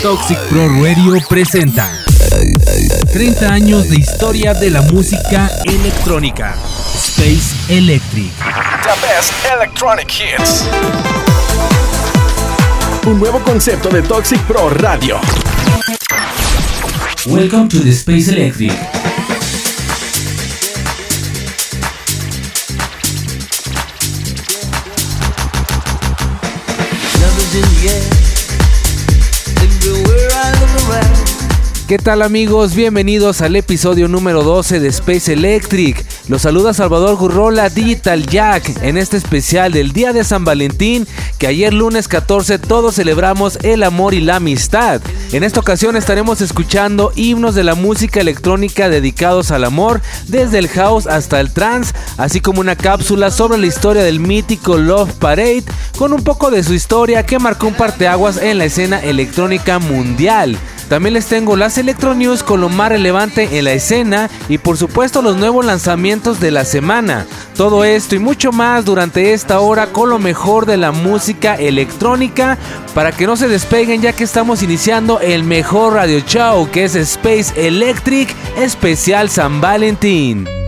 Toxic 0.00 0.38
Pro 0.48 0.68
Radio 0.82 1.18
presenta 1.28 1.90
30 3.12 3.46
años 3.46 3.90
de 3.90 3.96
historia 3.96 4.54
de 4.54 4.70
la 4.70 4.80
música 4.82 5.50
electrónica. 5.64 6.56
Space 6.94 7.54
Electric. 7.68 8.32
The 8.38 9.06
best 9.06 9.32
electronic 9.54 10.08
hits. 10.10 10.64
Un 13.06 13.18
nuevo 13.18 13.40
concepto 13.40 13.90
de 13.90 14.00
Toxic 14.02 14.40
Pro 14.42 14.70
Radio. 14.70 15.20
Welcome 17.26 17.68
to 17.68 17.80
the 17.80 17.90
Space 17.90 18.30
Electric. 18.30 19.07
¿Qué 31.88 31.96
tal 31.96 32.20
amigos? 32.20 32.74
Bienvenidos 32.74 33.40
al 33.40 33.56
episodio 33.56 34.08
número 34.08 34.42
12 34.42 34.78
de 34.78 34.88
Space 34.88 35.32
Electric. 35.32 36.04
Los 36.28 36.42
saluda 36.42 36.74
Salvador 36.74 37.16
Gurrola 37.16 37.70
Digital 37.70 38.26
Jack 38.26 38.82
en 38.82 38.98
este 38.98 39.16
especial 39.16 39.72
del 39.72 39.92
Día 39.92 40.12
de 40.12 40.24
San 40.24 40.44
Valentín 40.44 41.08
que 41.38 41.46
ayer 41.46 41.72
lunes 41.72 42.06
14 42.06 42.58
todos 42.58 42.96
celebramos 42.96 43.58
el 43.62 43.82
amor 43.82 44.12
y 44.12 44.20
la 44.20 44.36
amistad. 44.36 45.00
En 45.32 45.42
esta 45.42 45.60
ocasión 45.60 45.96
estaremos 45.96 46.42
escuchando 46.42 47.12
himnos 47.16 47.54
de 47.54 47.64
la 47.64 47.74
música 47.74 48.20
electrónica 48.20 48.90
dedicados 48.90 49.50
al 49.52 49.64
amor, 49.64 50.02
desde 50.26 50.58
el 50.58 50.68
house 50.68 51.06
hasta 51.06 51.40
el 51.40 51.50
trance, 51.50 51.94
así 52.18 52.42
como 52.42 52.60
una 52.60 52.76
cápsula 52.76 53.30
sobre 53.30 53.56
la 53.56 53.66
historia 53.66 54.02
del 54.02 54.20
mítico 54.20 54.76
Love 54.76 55.14
Parade, 55.14 55.64
con 55.96 56.12
un 56.12 56.22
poco 56.24 56.50
de 56.50 56.62
su 56.62 56.74
historia 56.74 57.24
que 57.24 57.38
marcó 57.38 57.68
un 57.68 57.74
parteaguas 57.74 58.36
en 58.36 58.58
la 58.58 58.66
escena 58.66 59.00
electrónica 59.02 59.78
mundial. 59.78 60.58
También 60.88 61.12
les 61.12 61.26
tengo 61.26 61.54
las 61.54 61.76
Electro 61.76 62.14
News 62.14 62.42
con 62.42 62.62
lo 62.62 62.70
más 62.70 62.88
relevante 62.88 63.58
en 63.58 63.66
la 63.66 63.72
escena 63.72 64.30
y 64.48 64.56
por 64.56 64.78
supuesto 64.78 65.20
los 65.20 65.36
nuevos 65.36 65.66
lanzamientos 65.66 66.17
de 66.18 66.50
la 66.50 66.64
semana. 66.64 67.26
Todo 67.56 67.84
esto 67.84 68.16
y 68.16 68.18
mucho 68.18 68.50
más 68.50 68.84
durante 68.84 69.32
esta 69.32 69.60
hora 69.60 69.86
con 69.92 70.10
lo 70.10 70.18
mejor 70.18 70.66
de 70.66 70.76
la 70.76 70.90
música 70.90 71.54
electrónica 71.54 72.58
para 72.92 73.12
que 73.12 73.26
no 73.26 73.36
se 73.36 73.46
despeguen 73.46 74.02
ya 74.02 74.12
que 74.12 74.24
estamos 74.24 74.64
iniciando 74.64 75.20
el 75.20 75.44
mejor 75.44 75.94
radio 75.94 76.18
show 76.20 76.68
que 76.70 76.84
es 76.84 76.96
Space 76.96 77.52
Electric 77.68 78.34
especial 78.56 79.30
San 79.30 79.60
Valentín. 79.60 80.67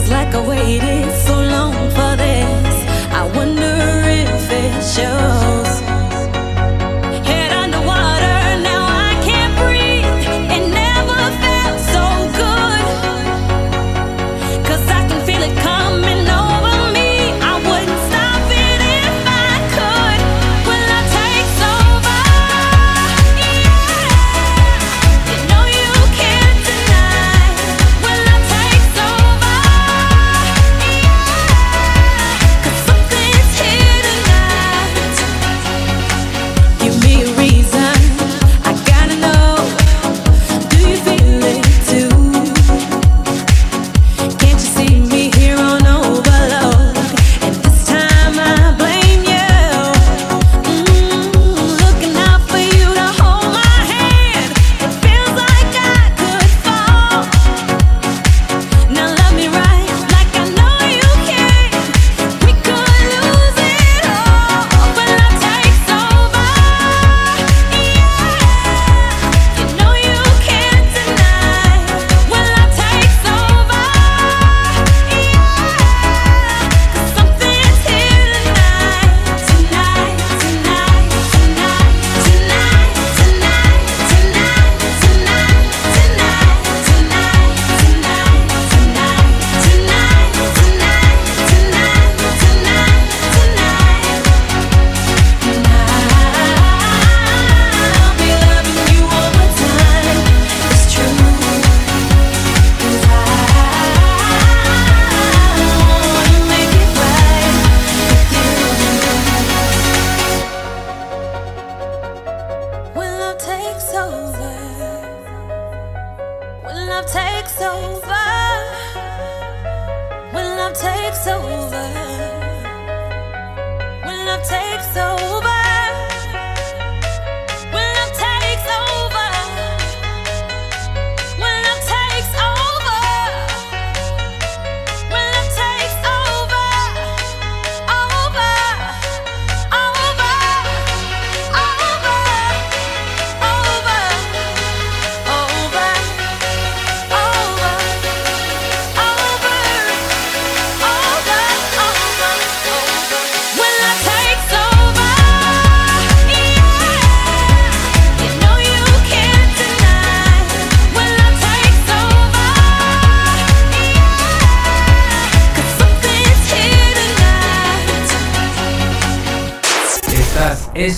Feels 0.00 0.12
like 0.12 0.34
I 0.34 0.40
waited 0.48 1.12
for 1.26 1.39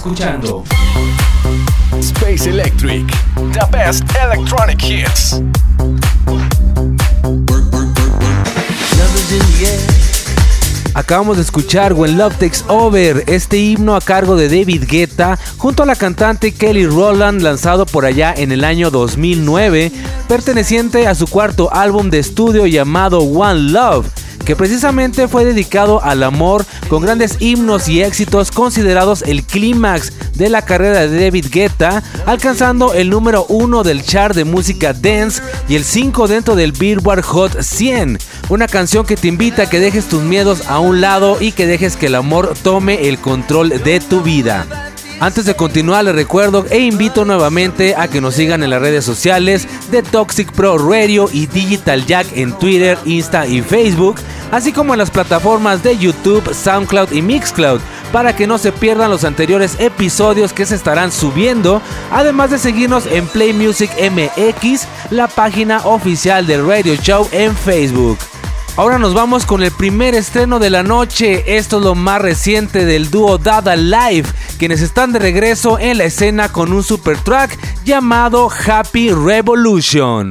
escuchando 0.02 0.64
Space 2.00 2.50
Electric. 2.50 3.06
The 3.52 3.64
best 3.70 4.02
electronic 4.20 4.82
hits. 4.82 5.40
Acabamos 10.94 11.36
de 11.36 11.42
escuchar 11.44 11.92
When 11.92 12.18
Love 12.18 12.34
Takes 12.36 12.64
Over, 12.66 13.22
este 13.28 13.58
himno 13.58 13.94
a 13.94 14.00
cargo 14.00 14.34
de 14.34 14.48
David 14.48 14.86
Guetta 14.88 15.38
junto 15.56 15.84
a 15.84 15.86
la 15.86 15.94
cantante 15.94 16.50
Kelly 16.50 16.84
Rowland 16.84 17.40
lanzado 17.40 17.86
por 17.86 18.04
allá 18.04 18.34
en 18.36 18.50
el 18.50 18.64
año 18.64 18.90
2009, 18.90 19.92
perteneciente 20.26 21.06
a 21.06 21.14
su 21.14 21.28
cuarto 21.28 21.72
álbum 21.72 22.10
de 22.10 22.18
estudio 22.18 22.66
llamado 22.66 23.20
One 23.20 23.70
Love. 23.70 24.08
que 24.44 24.56
precisamente 24.56 25.28
fue 25.28 25.44
dedicado 25.44 26.02
al 26.02 26.24
amor 26.24 26.66
con 26.92 27.04
grandes 27.04 27.38
himnos 27.40 27.88
y 27.88 28.02
éxitos 28.02 28.50
considerados 28.50 29.22
el 29.22 29.44
clímax 29.44 30.12
de 30.34 30.50
la 30.50 30.60
carrera 30.60 31.06
de 31.06 31.24
David 31.24 31.46
Guetta, 31.50 32.02
alcanzando 32.26 32.92
el 32.92 33.08
número 33.08 33.46
uno 33.48 33.82
del 33.82 34.04
chart 34.04 34.36
de 34.36 34.44
música 34.44 34.92
dance 34.92 35.40
y 35.70 35.76
el 35.76 35.84
5 35.84 36.28
dentro 36.28 36.54
del 36.54 36.72
Billboard 36.72 37.22
Hot 37.22 37.62
100. 37.62 38.18
Una 38.50 38.68
canción 38.68 39.06
que 39.06 39.16
te 39.16 39.28
invita 39.28 39.62
a 39.62 39.70
que 39.70 39.80
dejes 39.80 40.04
tus 40.04 40.20
miedos 40.20 40.68
a 40.68 40.80
un 40.80 41.00
lado 41.00 41.38
y 41.40 41.52
que 41.52 41.66
dejes 41.66 41.96
que 41.96 42.08
el 42.08 42.14
amor 42.14 42.52
tome 42.62 43.08
el 43.08 43.16
control 43.16 43.70
de 43.82 43.98
tu 43.98 44.20
vida. 44.20 44.66
Antes 45.22 45.46
de 45.46 45.54
continuar 45.54 46.04
les 46.04 46.16
recuerdo 46.16 46.66
e 46.68 46.80
invito 46.80 47.24
nuevamente 47.24 47.94
a 47.96 48.08
que 48.08 48.20
nos 48.20 48.34
sigan 48.34 48.64
en 48.64 48.70
las 48.70 48.82
redes 48.82 49.04
sociales 49.04 49.68
de 49.92 50.02
Toxic 50.02 50.50
Pro 50.50 50.76
Radio 50.76 51.28
y 51.32 51.46
Digital 51.46 52.04
Jack 52.04 52.26
en 52.36 52.52
Twitter, 52.58 52.98
Insta 53.04 53.46
y 53.46 53.62
Facebook, 53.62 54.16
así 54.52 54.72
como 54.72 54.94
en 54.94 54.98
las 54.98 55.10
plataformas 55.10 55.82
de 55.82 55.98
YouTube, 55.98 56.54
SoundCloud 56.54 57.10
y 57.10 57.22
Mixcloud, 57.22 57.80
para 58.12 58.36
que 58.36 58.46
no 58.46 58.58
se 58.58 58.70
pierdan 58.70 59.10
los 59.10 59.24
anteriores 59.24 59.76
episodios 59.80 60.52
que 60.52 60.66
se 60.66 60.76
estarán 60.76 61.10
subiendo, 61.10 61.82
además 62.12 62.50
de 62.50 62.58
seguirnos 62.58 63.06
en 63.06 63.26
Play 63.26 63.52
Music 63.52 63.90
MX, 63.98 64.86
la 65.10 65.26
página 65.26 65.80
oficial 65.84 66.46
del 66.46 66.64
Radio 66.64 66.94
Show 66.94 67.26
en 67.32 67.56
Facebook. 67.56 68.18
Ahora 68.76 68.98
nos 68.98 69.12
vamos 69.12 69.44
con 69.44 69.62
el 69.62 69.70
primer 69.70 70.14
estreno 70.14 70.58
de 70.58 70.70
la 70.70 70.82
noche. 70.82 71.58
Esto 71.58 71.76
es 71.78 71.84
lo 71.84 71.94
más 71.94 72.22
reciente 72.22 72.86
del 72.86 73.10
dúo 73.10 73.36
Dada 73.36 73.76
Live, 73.76 74.28
quienes 74.58 74.80
están 74.80 75.12
de 75.12 75.18
regreso 75.18 75.78
en 75.78 75.98
la 75.98 76.04
escena 76.04 76.50
con 76.50 76.72
un 76.72 76.82
super 76.82 77.18
track 77.18 77.58
llamado 77.84 78.48
Happy 78.50 79.10
Revolution. 79.10 80.30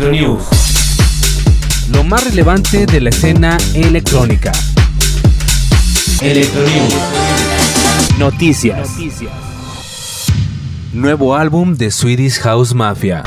Electronews. 0.00 0.44
Lo 1.92 2.04
más 2.04 2.24
relevante 2.24 2.86
de 2.86 3.02
la 3.02 3.10
escena 3.10 3.58
electrónica. 3.74 4.50
Electronews. 6.22 6.94
Noticias. 8.18 8.88
Nuevo 10.94 11.36
álbum 11.36 11.76
de 11.76 11.90
Swedish 11.90 12.40
House 12.40 12.72
Mafia. 12.72 13.24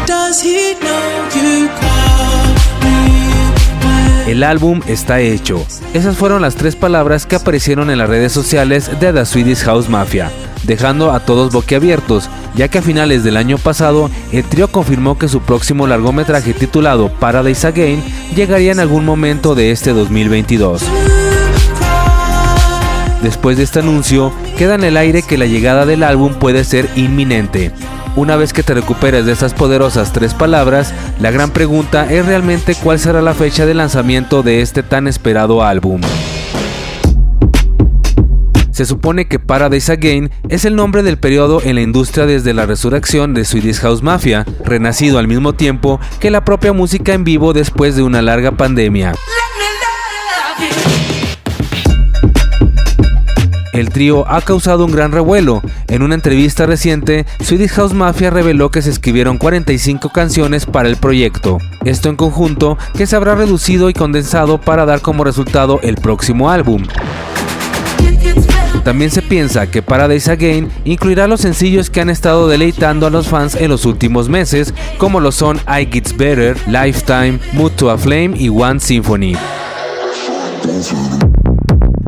El 4.25 4.41
álbum 4.41 4.81
está 4.87 5.19
hecho. 5.19 5.63
Esas 5.93 6.17
fueron 6.17 6.41
las 6.41 6.55
tres 6.55 6.75
palabras 6.75 7.27
que 7.27 7.35
aparecieron 7.35 7.91
en 7.91 7.99
las 7.99 8.09
redes 8.09 8.31
sociales 8.31 8.89
de 8.99 9.13
The 9.13 9.25
Swedish 9.27 9.59
House 9.59 9.89
Mafia, 9.89 10.31
dejando 10.63 11.11
a 11.11 11.19
todos 11.21 11.51
boquiabiertos, 11.51 12.29
ya 12.55 12.67
que 12.67 12.79
a 12.79 12.81
finales 12.81 13.23
del 13.23 13.37
año 13.37 13.57
pasado 13.57 14.09
el 14.31 14.43
trío 14.43 14.67
confirmó 14.69 15.17
que 15.17 15.27
su 15.27 15.41
próximo 15.41 15.87
largometraje 15.87 16.53
titulado 16.53 17.09
Paradise 17.09 17.67
Again 17.67 18.03
llegaría 18.35 18.71
en 18.71 18.79
algún 18.79 19.05
momento 19.05 19.55
de 19.55 19.71
este 19.71 19.93
2022. 19.93 20.83
Después 23.21 23.55
de 23.55 23.63
este 23.63 23.79
anuncio, 23.79 24.33
queda 24.57 24.75
en 24.75 24.83
el 24.83 24.97
aire 24.97 25.21
que 25.21 25.37
la 25.37 25.45
llegada 25.45 25.85
del 25.85 26.03
álbum 26.03 26.33
puede 26.33 26.65
ser 26.65 26.89
inminente. 26.95 27.71
Una 28.15 28.35
vez 28.35 28.53
que 28.53 28.63
te 28.63 28.73
recuperes 28.73 29.25
de 29.25 29.31
estas 29.31 29.53
poderosas 29.53 30.11
tres 30.11 30.33
palabras, 30.33 30.93
la 31.19 31.31
gran 31.31 31.51
pregunta 31.51 32.11
es 32.11 32.25
realmente 32.25 32.75
cuál 32.75 32.99
será 32.99 33.21
la 33.21 33.33
fecha 33.33 33.65
de 33.65 33.73
lanzamiento 33.73 34.43
de 34.43 34.61
este 34.61 34.83
tan 34.83 35.07
esperado 35.07 35.63
álbum. 35.63 36.01
Se 38.73 38.87
supone 38.87 39.27
que 39.27 39.37
Paradise 39.37 39.91
Again 39.91 40.31
es 40.49 40.65
el 40.65 40.75
nombre 40.75 41.03
del 41.03 41.19
periodo 41.19 41.61
en 41.63 41.75
la 41.75 41.81
industria 41.81 42.25
desde 42.25 42.55
la 42.55 42.65
resurrección 42.65 43.35
de 43.35 43.45
Swedish 43.45 43.79
House 43.81 44.01
Mafia, 44.01 44.47
renacido 44.65 45.19
al 45.19 45.27
mismo 45.27 45.53
tiempo 45.53 45.99
que 46.19 46.31
la 46.31 46.43
propia 46.43 46.73
música 46.73 47.13
en 47.13 47.23
vivo 47.23 47.53
después 47.53 47.95
de 47.95 48.01
una 48.01 48.23
larga 48.23 48.53
pandemia. 48.53 49.13
El 53.73 53.89
trío 53.89 54.27
ha 54.27 54.41
causado 54.41 54.85
un 54.85 54.91
gran 54.91 55.11
revuelo, 55.11 55.61
En 55.87 56.01
una 56.01 56.15
entrevista 56.15 56.65
reciente, 56.65 57.27
Swedish 57.43 57.71
House 57.73 57.93
Mafia 57.93 58.31
reveló 58.31 58.71
que 58.71 58.81
se 58.81 58.89
escribieron 58.89 59.37
45 59.37 60.09
canciones 60.09 60.65
para 60.65 60.89
el 60.89 60.95
proyecto. 60.97 61.59
Esto 61.85 62.09
en 62.09 62.15
conjunto 62.15 62.79
que 62.97 63.05
se 63.05 63.15
habrá 63.15 63.35
reducido 63.35 63.91
y 63.91 63.93
condensado 63.93 64.59
para 64.59 64.85
dar 64.85 65.01
como 65.01 65.23
resultado 65.23 65.79
el 65.83 65.95
próximo 65.95 66.49
álbum. 66.49 66.83
También 68.83 69.11
se 69.11 69.21
piensa 69.21 69.67
que 69.67 69.81
Paradise 69.81 70.31
Again 70.31 70.69
incluirá 70.83 71.27
los 71.27 71.41
sencillos 71.41 71.89
que 71.89 72.01
han 72.01 72.09
estado 72.09 72.47
deleitando 72.47 73.07
a 73.07 73.09
los 73.09 73.27
fans 73.27 73.55
en 73.55 73.69
los 73.69 73.85
últimos 73.85 74.27
meses, 74.27 74.73
como 74.97 75.19
lo 75.19 75.31
son 75.31 75.57
I 75.67 75.87
Gets 75.89 76.17
Better, 76.17 76.57
Lifetime, 76.67 77.39
Mood 77.53 77.71
to 77.71 77.89
a 77.89 77.97
Flame 77.97 78.33
y 78.37 78.49
One 78.49 78.79
Symphony. 78.79 79.35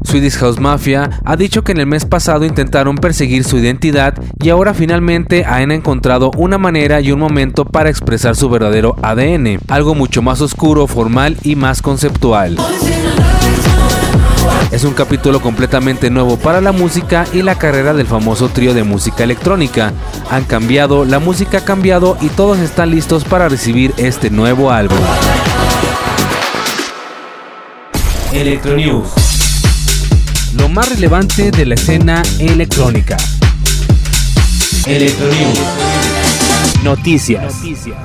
Swedish 0.03 0.37
House 0.37 0.59
Mafia 0.59 1.09
ha 1.25 1.35
dicho 1.35 1.63
que 1.63 1.71
en 1.71 1.79
el 1.79 1.87
mes 1.87 2.05
pasado 2.05 2.45
intentaron 2.45 2.95
perseguir 2.95 3.43
su 3.43 3.57
identidad 3.57 4.13
y 4.41 4.49
ahora 4.49 4.73
finalmente 4.73 5.43
han 5.45 5.71
encontrado 5.71 6.31
una 6.37 6.57
manera 6.57 7.01
y 7.01 7.11
un 7.11 7.19
momento 7.19 7.65
para 7.65 7.89
expresar 7.89 8.35
su 8.35 8.49
verdadero 8.49 8.95
ADN, 9.01 9.59
algo 9.67 9.95
mucho 9.95 10.21
más 10.21 10.41
oscuro, 10.41 10.87
formal 10.87 11.37
y 11.43 11.55
más 11.55 11.81
conceptual. 11.81 12.57
Es 14.71 14.83
un 14.83 14.93
capítulo 14.93 15.41
completamente 15.41 16.09
nuevo 16.09 16.37
para 16.37 16.59
la 16.59 16.71
música 16.71 17.25
y 17.31 17.41
la 17.41 17.57
carrera 17.57 17.93
del 17.93 18.07
famoso 18.07 18.49
trío 18.49 18.73
de 18.73 18.83
música 18.83 19.23
electrónica. 19.23 19.93
Han 20.29 20.43
cambiado, 20.43 21.05
la 21.05 21.19
música 21.19 21.59
ha 21.59 21.65
cambiado 21.65 22.17
y 22.21 22.27
todos 22.29 22.59
están 22.59 22.91
listos 22.91 23.23
para 23.23 23.47
recibir 23.47 23.93
este 23.97 24.29
nuevo 24.29 24.71
álbum. 24.71 24.97
Electronews. 28.33 29.09
Lo 30.57 30.67
más 30.67 30.89
relevante 30.89 31.51
de 31.51 31.65
la 31.65 31.75
escena 31.75 32.21
electrónica. 32.39 33.15
Electronews. 34.85 35.59
Noticias. 36.83 37.55
Noticias. 37.55 37.97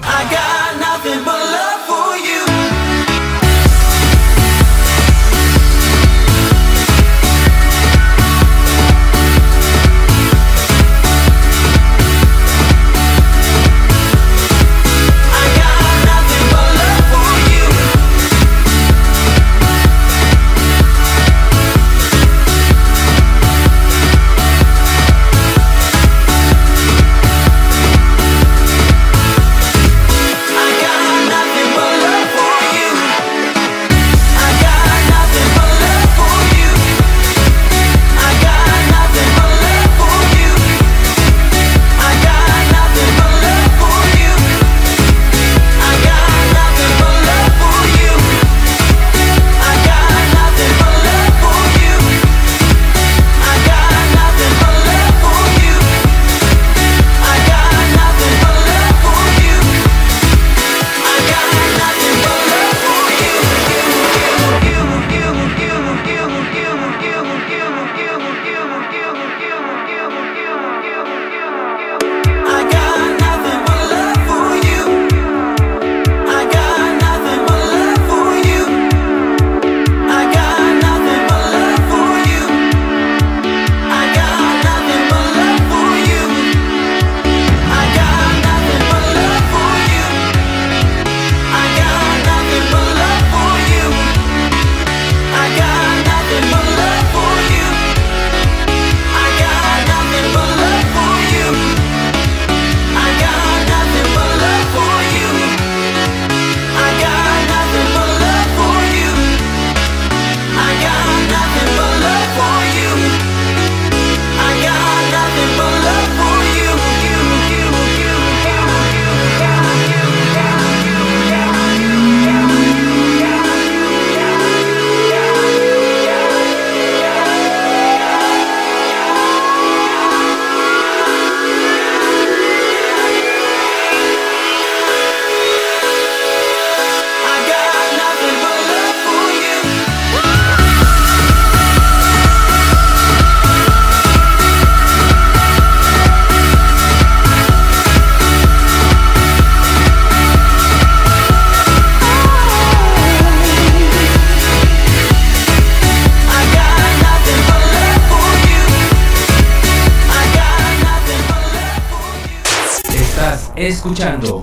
Escuchando 163.56 164.42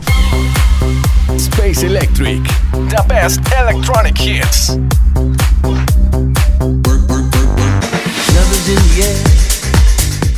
Space 1.35 1.85
Electric, 1.85 2.43
the 2.89 3.01
best 3.07 3.39
electronic 3.59 4.19
hits. 4.19 4.77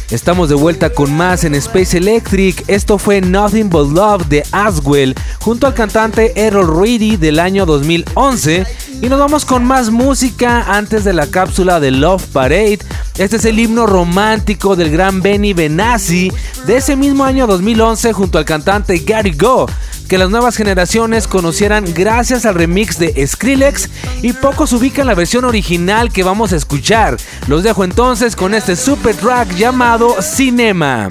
Estamos 0.10 0.50
de 0.50 0.56
vuelta 0.56 0.90
con 0.90 1.14
más 1.16 1.44
en 1.44 1.54
Space 1.56 1.98
Electric. 1.98 2.64
Esto 2.68 2.98
fue 2.98 3.22
Nothing 3.22 3.70
But 3.70 3.92
Love 3.92 4.28
de 4.28 4.44
Aswell 4.52 5.16
junto 5.40 5.68
al 5.68 5.74
cantante 5.74 6.34
Errol 6.36 6.82
Reedy 6.82 7.18
del 7.18 7.40
año 7.40 7.66
2011. 7.66 8.66
Y 9.02 9.08
nos 9.08 9.20
vamos 9.20 9.46
con 9.46 9.64
más 9.64 9.92
música 9.92 10.66
antes 10.68 11.06
de 11.06 11.14
la 11.14 11.28
cápsula 11.28 11.80
de 11.80 11.90
Love 11.90 12.26
Parade. 12.34 12.80
Este 13.18 13.38
es 13.38 13.46
el 13.46 13.58
himno 13.58 13.86
romántico 13.86 14.76
del 14.76 14.92
gran 14.92 15.22
Benny 15.22 15.54
Benassi 15.54 16.32
de 16.66 16.78
ese 16.78 16.98
mismo 16.98 17.24
año 17.24 17.48
2011 17.48 18.12
junto 18.12 18.38
al 18.38 18.46
cantante 18.46 18.98
Gary 19.00 19.32
Go, 19.32 19.68
que 20.10 20.18
las 20.18 20.30
nuevas 20.30 20.58
generaciones 20.58 21.28
conocieran 21.28 21.86
gracias 21.94 22.46
al 22.46 22.56
remix 22.56 23.00
de 23.00 23.26
Skrillex 23.26 23.90
y 24.22 24.34
pocos 24.34 24.74
ubican 24.74 25.08
la 25.08 25.16
versión 25.16 25.46
original 25.46 26.12
que 26.12 26.24
vamos 26.24 26.52
a 26.52 26.58
escuchar. 26.58 27.16
Los 27.48 27.64
dejo 27.64 27.86
entonces 27.86 28.36
con 28.36 28.54
este 28.54 28.76
super 28.76 29.16
track 29.16 29.56
llamado 29.56 30.22
Cinema. 30.22 31.08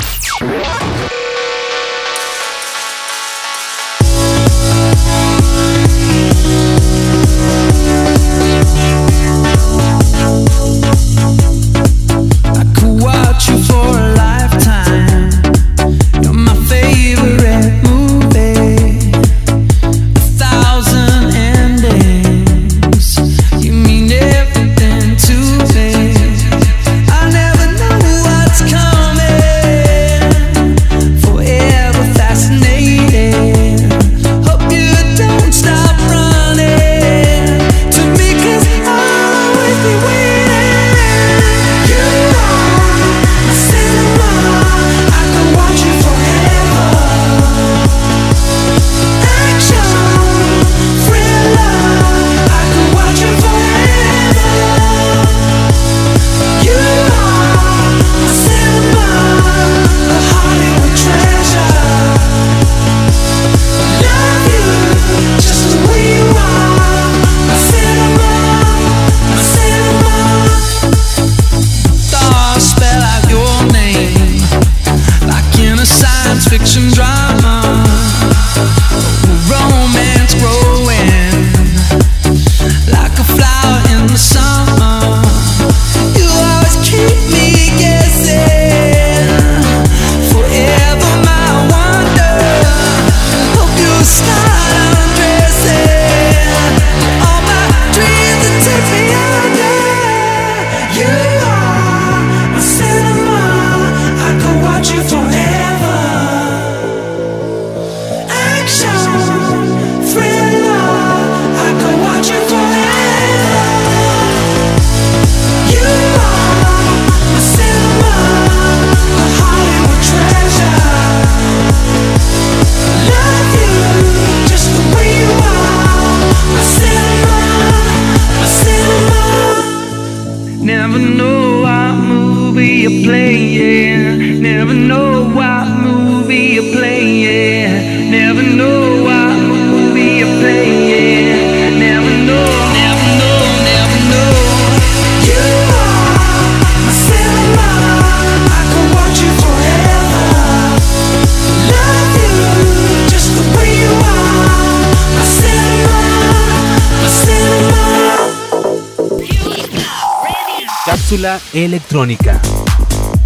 Electrónica. 161.53 162.41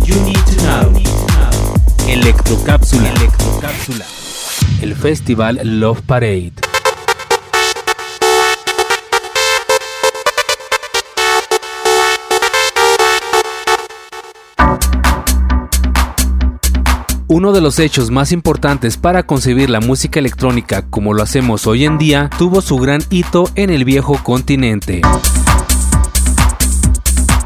You 0.07 0.15
need 0.23 0.39
to 0.47 0.63
know. 0.63 0.95
Electrocápsula. 2.09 3.11
Electrocápsula. 3.11 4.07
El 4.81 4.95
festival 4.95 5.61
Love 5.63 6.01
Parade. 6.01 6.55
Uno 17.29 17.53
de 17.53 17.61
los 17.61 17.79
hechos 17.79 18.11
más 18.11 18.33
importantes 18.33 18.97
para 18.97 19.25
concebir 19.25 19.69
la 19.69 19.81
música 19.81 20.19
electrónica 20.19 20.87
como 20.89 21.13
lo 21.13 21.23
hacemos 21.23 21.67
hoy 21.67 21.85
en 21.85 21.99
día 21.99 22.31
tuvo 22.39 22.63
su 22.63 22.79
gran 22.79 23.03
hito 23.11 23.51
en 23.55 23.69
el 23.69 23.85
viejo 23.85 24.19
continente. 24.25 25.03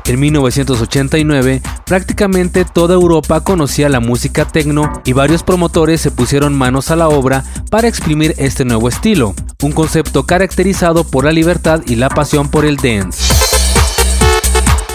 En 0.08 0.20
1989, 0.20 1.62
prácticamente 1.84 2.64
toda 2.64 2.94
Europa 2.94 3.40
conocía 3.40 3.88
la 3.88 3.98
música 3.98 4.44
techno 4.44 4.92
y 5.04 5.12
varios 5.14 5.42
promotores 5.42 6.00
se 6.00 6.12
pusieron 6.12 6.54
manos 6.54 6.92
a 6.92 6.96
la 6.96 7.08
obra 7.08 7.42
para 7.70 7.88
exprimir 7.88 8.32
este 8.38 8.64
nuevo 8.64 8.88
estilo, 8.88 9.34
un 9.62 9.72
concepto 9.72 10.24
caracterizado 10.24 11.02
por 11.02 11.24
la 11.24 11.32
libertad 11.32 11.80
y 11.86 11.96
la 11.96 12.08
pasión 12.08 12.48
por 12.48 12.64
el 12.64 12.76
dance. 12.76 13.20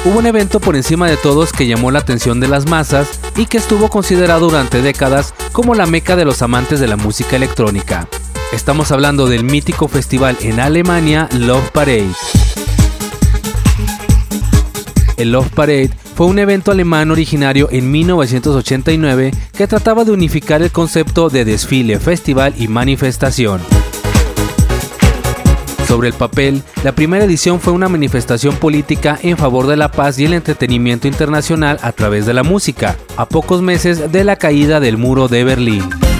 Hubo 0.05 0.17
un 0.17 0.27
evento 0.27 0.61
por 0.61 0.77
encima 0.77 1.09
de 1.09 1.17
todos 1.17 1.51
que 1.51 1.67
llamó 1.67 1.91
la 1.91 1.99
atención 1.99 2.39
de 2.39 2.47
las 2.47 2.65
masas 2.67 3.09
y 3.35 3.47
que 3.47 3.57
estuvo 3.57 3.89
considerado 3.89 4.47
durante 4.47 4.81
décadas 4.81 5.33
como 5.51 5.75
la 5.75 5.87
meca 5.87 6.15
de 6.15 6.23
los 6.23 6.41
amantes 6.41 6.79
de 6.79 6.87
la 6.87 6.95
música 6.95 7.35
electrónica. 7.35 8.07
Estamos 8.53 8.93
hablando 8.93 9.27
del 9.27 9.43
mítico 9.43 9.89
festival 9.89 10.37
en 10.39 10.61
Alemania 10.61 11.27
Love 11.33 11.69
Parade. 11.71 12.15
El 15.21 15.33
Love 15.33 15.49
Parade 15.49 15.91
fue 16.15 16.25
un 16.25 16.39
evento 16.39 16.71
alemán 16.71 17.11
originario 17.11 17.69
en 17.71 17.91
1989 17.91 19.31
que 19.55 19.67
trataba 19.67 20.03
de 20.03 20.11
unificar 20.11 20.63
el 20.63 20.71
concepto 20.71 21.29
de 21.29 21.45
desfile, 21.45 21.99
festival 21.99 22.55
y 22.57 22.67
manifestación. 22.67 23.61
Sobre 25.87 26.07
el 26.07 26.15
papel, 26.15 26.63
la 26.83 26.93
primera 26.93 27.25
edición 27.25 27.59
fue 27.59 27.71
una 27.71 27.87
manifestación 27.87 28.55
política 28.55 29.19
en 29.21 29.37
favor 29.37 29.67
de 29.67 29.77
la 29.77 29.91
paz 29.91 30.17
y 30.17 30.25
el 30.25 30.33
entretenimiento 30.33 31.07
internacional 31.07 31.77
a 31.83 31.91
través 31.91 32.25
de 32.25 32.33
la 32.33 32.43
música, 32.43 32.97
a 33.15 33.27
pocos 33.27 33.61
meses 33.61 34.11
de 34.11 34.23
la 34.23 34.37
caída 34.37 34.79
del 34.79 34.97
muro 34.97 35.27
de 35.27 35.43
Berlín. 35.43 36.10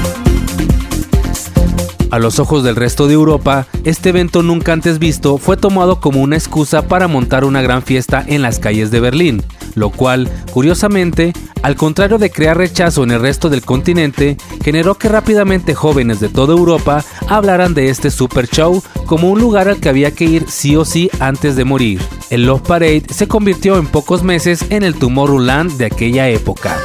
A 2.12 2.20
los 2.20 2.40
ojos 2.40 2.66
del 2.66 2.76
resto 2.76 3.08
de 3.08 3.14
Europa, 3.14 3.68
este 3.86 4.10
evento 4.10 4.44
nunca 4.44 4.74
antes 4.74 5.00
visto 5.00 5.38
fue 5.38 5.56
tomado 5.56 6.02
como 6.02 6.22
una 6.22 6.36
excusa 6.36 6.82
para 6.82 7.08
montar 7.08 7.46
una 7.46 7.62
gran 7.62 7.84
fiesta 7.84 8.22
en 8.28 8.42
las 8.42 8.60
calles 8.60 8.92
de 8.92 9.00
Berlín, 9.00 9.42
lo 9.76 9.92
cual, 9.92 10.30
curiosamente, 10.52 11.32
al 11.62 11.78
contrario 11.78 12.18
de 12.18 12.30
crear 12.30 12.58
rechazo 12.58 13.04
en 13.04 13.12
el 13.12 13.22
resto 13.22 13.50
del 13.50 13.62
continente, 13.62 14.36
generó 14.62 14.96
que 14.96 15.08
rápidamente 15.08 15.74
jóvenes 15.74 16.20
de 16.20 16.28
toda 16.28 16.54
Europa 16.54 17.06
hablaran 17.30 17.74
de 17.74 17.90
este 17.90 18.12
super 18.12 18.50
show 18.50 18.84
como 19.06 19.30
un 19.30 19.40
lugar 19.40 19.70
al 19.70 19.80
que 19.80 19.88
había 19.88 20.12
que 20.12 20.26
ir 20.26 20.50
sí 20.50 20.76
o 20.76 20.84
sí 20.84 21.10
antes 21.22 21.56
de 21.56 21.64
morir. 21.64 22.02
El 22.30 22.46
Love 22.46 22.62
Parade 22.62 23.06
se 23.10 23.30
convirtió 23.30 23.78
en 23.78 23.88
pocos 23.88 24.22
meses 24.22 24.66
en 24.70 24.84
el 24.84 24.96
Tomorrowland 24.96 25.78
de 25.78 25.86
aquella 25.86 26.28
época. 26.28 26.78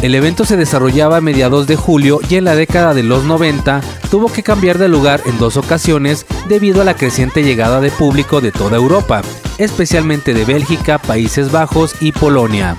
El 0.00 0.14
evento 0.14 0.44
se 0.44 0.56
desarrollaba 0.56 1.16
a 1.16 1.20
mediados 1.20 1.66
de 1.66 1.74
julio 1.74 2.20
y 2.30 2.36
en 2.36 2.44
la 2.44 2.54
década 2.54 2.94
de 2.94 3.02
los 3.02 3.24
90 3.24 3.80
tuvo 4.10 4.32
que 4.32 4.44
cambiar 4.44 4.78
de 4.78 4.88
lugar 4.88 5.20
en 5.26 5.38
dos 5.38 5.56
ocasiones 5.56 6.24
debido 6.48 6.80
a 6.80 6.84
la 6.84 6.94
creciente 6.94 7.42
llegada 7.42 7.80
de 7.80 7.90
público 7.90 8.40
de 8.40 8.52
toda 8.52 8.76
Europa, 8.76 9.22
especialmente 9.58 10.34
de 10.34 10.44
Bélgica, 10.44 10.98
Países 10.98 11.50
Bajos 11.50 11.96
y 12.00 12.12
Polonia. 12.12 12.76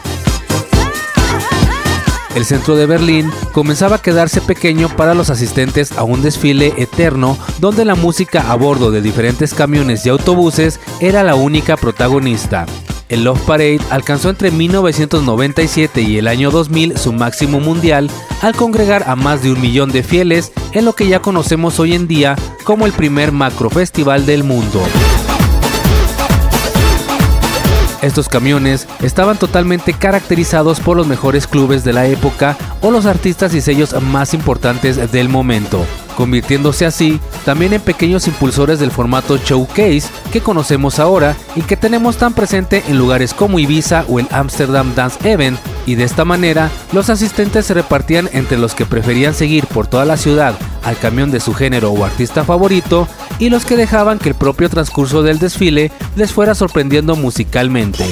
El 2.36 2.46
centro 2.46 2.78
de 2.78 2.86
Berlín 2.86 3.30
comenzaba 3.52 3.98
a 3.98 4.02
quedarse 4.02 4.40
pequeño 4.40 4.88
para 4.88 5.14
los 5.14 5.30
asistentes 5.30 5.92
a 5.98 6.04
un 6.04 6.22
desfile 6.22 6.74
eterno 6.78 7.38
donde 7.60 7.84
la 7.84 7.96
música 7.96 8.50
a 8.50 8.56
bordo 8.56 8.92
de 8.92 9.02
diferentes 9.02 9.54
camiones 9.54 10.06
y 10.06 10.10
autobuses 10.10 10.80
era 11.02 11.24
la 11.24 11.36
única 11.36 11.76
protagonista. 11.76 12.66
El 13.10 13.24
Love 13.24 13.42
Parade 13.42 13.80
alcanzó 13.90 14.30
entre 14.30 14.52
1997 14.52 16.02
y 16.02 16.20
el 16.20 16.28
año 16.28 16.52
2000 16.52 16.96
su 16.98 17.12
máximo 17.12 17.60
mundial 17.60 18.10
al 18.44 18.56
congregar 18.56 19.04
a 19.08 19.16
más 19.16 19.42
de 19.42 19.52
un 19.52 19.60
millón 19.60 19.92
de 19.92 20.04
fieles 20.04 20.52
en 20.74 20.86
lo 20.86 20.94
que 20.94 21.08
ya 21.08 21.20
conocemos 21.20 21.80
hoy 21.80 21.96
en 21.96 22.08
día 22.08 22.36
como 22.64 22.86
el 22.86 22.92
primer 22.92 23.32
macro 23.32 23.72
festival 23.72 24.28
del 24.28 24.44
mundo. 24.44 24.80
Estos 28.04 28.30
camiones 28.30 28.88
estaban 29.02 29.38
totalmente 29.38 29.94
caracterizados 29.94 30.80
por 30.80 30.96
los 30.96 31.08
mejores 31.08 31.48
clubes 31.48 31.84
de 31.84 31.94
la 31.94 32.06
época 32.06 32.58
o 32.82 32.92
los 32.92 33.08
artistas 33.08 33.56
y 33.56 33.62
sellos 33.62 34.00
más 34.04 34.36
importantes 34.36 35.12
del 35.12 35.30
momento, 35.30 35.84
convirtiéndose 36.20 36.86
así 36.86 37.18
también 37.46 37.72
en 37.72 37.80
pequeños 37.80 38.28
impulsores 38.28 38.78
del 38.78 38.92
formato 38.92 39.38
showcase 39.38 40.04
que 40.34 40.42
conocemos 40.42 41.00
ahora 41.00 41.38
y 41.56 41.62
que 41.62 41.78
tenemos 41.78 42.18
tan 42.18 42.34
presente 42.34 42.84
en 42.90 42.98
lugares 42.98 43.34
como 43.34 43.58
Ibiza 43.58 44.04
o 44.10 44.20
el 44.20 44.28
Amsterdam 44.30 44.94
Dance 44.96 45.18
Event, 45.24 45.58
y 45.86 45.96
de 45.96 46.04
esta 46.04 46.26
manera 46.26 46.70
los 46.92 47.10
asistentes 47.10 47.68
se 47.68 47.74
repartían 47.74 48.30
entre 48.34 48.58
los 48.58 48.76
que 48.76 48.86
preferían 48.86 49.34
seguir 49.34 49.66
por 49.66 49.88
toda 49.88 50.04
la 50.04 50.18
ciudad 50.18 50.56
al 50.84 50.98
camión 50.98 51.32
de 51.32 51.40
su 51.40 51.54
género 51.54 51.92
o 51.92 52.04
artista 52.04 52.44
favorito 52.44 53.08
y 53.40 53.50
los 53.50 53.64
que 53.64 53.78
dejaban 53.78 54.20
que 54.20 54.28
el 54.28 54.36
propio 54.36 54.70
transcurso 54.70 55.24
del 55.24 55.40
desfile 55.40 55.90
les 56.18 56.34
fuera 56.34 56.54
sorprendiendo 56.54 57.16
musicalmente. 57.16 58.06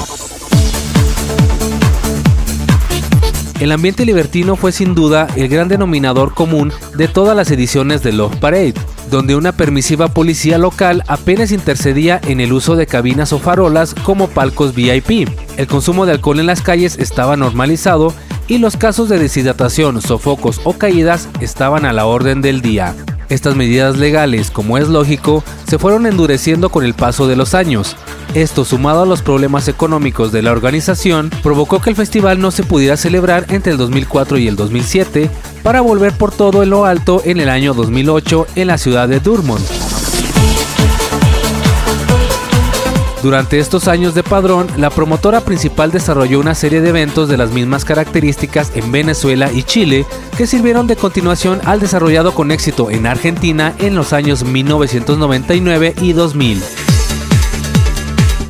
El 3.59 3.71
ambiente 3.71 4.05
libertino 4.05 4.55
fue 4.55 4.71
sin 4.71 4.93
duda 4.93 5.27
el 5.35 5.47
gran 5.47 5.67
denominador 5.67 6.35
común 6.35 6.71
de 6.95 7.07
todas 7.07 7.35
las 7.35 7.49
ediciones 7.49 8.03
de 8.03 8.13
Love 8.13 8.35
Parade, 8.35 8.75
donde 9.09 9.35
una 9.35 9.51
permisiva 9.51 10.09
policía 10.09 10.59
local 10.59 11.03
apenas 11.07 11.51
intercedía 11.51 12.21
en 12.27 12.39
el 12.39 12.53
uso 12.53 12.75
de 12.75 12.85
cabinas 12.85 13.33
o 13.33 13.39
farolas 13.39 13.95
como 13.95 14.27
palcos 14.27 14.75
VIP. 14.75 15.27
El 15.57 15.65
consumo 15.65 16.05
de 16.05 16.11
alcohol 16.11 16.39
en 16.39 16.45
las 16.45 16.61
calles 16.61 16.99
estaba 16.99 17.35
normalizado 17.35 18.13
y 18.47 18.59
los 18.59 18.77
casos 18.77 19.09
de 19.09 19.17
deshidratación, 19.17 20.03
sofocos 20.03 20.61
o 20.63 20.73
caídas 20.73 21.27
estaban 21.41 21.85
a 21.85 21.93
la 21.93 22.05
orden 22.05 22.43
del 22.43 22.61
día. 22.61 22.93
Estas 23.29 23.55
medidas 23.55 23.97
legales, 23.97 24.51
como 24.51 24.77
es 24.77 24.87
lógico, 24.87 25.43
se 25.67 25.77
fueron 25.77 26.05
endureciendo 26.05 26.69
con 26.69 26.85
el 26.85 26.93
paso 26.93 27.27
de 27.27 27.35
los 27.35 27.53
años. 27.53 27.95
Esto, 28.33 28.63
sumado 28.63 29.03
a 29.03 29.05
los 29.05 29.21
problemas 29.21 29.67
económicos 29.67 30.31
de 30.31 30.41
la 30.41 30.51
organización, 30.51 31.29
provocó 31.43 31.81
que 31.81 31.89
el 31.89 31.95
festival 31.95 32.39
no 32.39 32.51
se 32.51 32.63
pudiera 32.63 32.95
celebrar 32.95 33.45
entre 33.49 33.73
el 33.73 33.77
2004 33.77 34.37
y 34.37 34.47
el 34.47 34.55
2007, 34.55 35.29
para 35.63 35.81
volver 35.81 36.13
por 36.13 36.31
todo 36.31 36.63
en 36.63 36.69
lo 36.69 36.85
alto 36.85 37.21
en 37.25 37.39
el 37.39 37.49
año 37.49 37.73
2008 37.73 38.47
en 38.55 38.67
la 38.67 38.77
ciudad 38.77 39.09
de 39.09 39.19
Durmont. 39.19 39.86
Durante 43.23 43.59
estos 43.59 43.87
años 43.87 44.13
de 44.13 44.23
padrón, 44.23 44.67
la 44.77 44.89
promotora 44.89 45.41
principal 45.41 45.91
desarrolló 45.91 46.39
una 46.39 46.53
serie 46.53 46.81
de 46.81 46.89
eventos 46.89 47.27
de 47.27 47.37
las 47.37 47.51
mismas 47.51 47.83
características 47.83 48.71
en 48.75 48.91
Venezuela 48.91 49.51
y 49.51 49.63
Chile, 49.63 50.05
que 50.37 50.45
sirvieron 50.45 50.85
de 50.85 50.95
continuación 50.95 51.59
al 51.65 51.79
desarrollado 51.79 52.33
con 52.33 52.51
éxito 52.51 52.91
en 52.91 53.07
Argentina 53.07 53.73
en 53.79 53.95
los 53.95 54.13
años 54.13 54.43
1999 54.43 55.95
y 55.99 56.13
2000. 56.13 56.86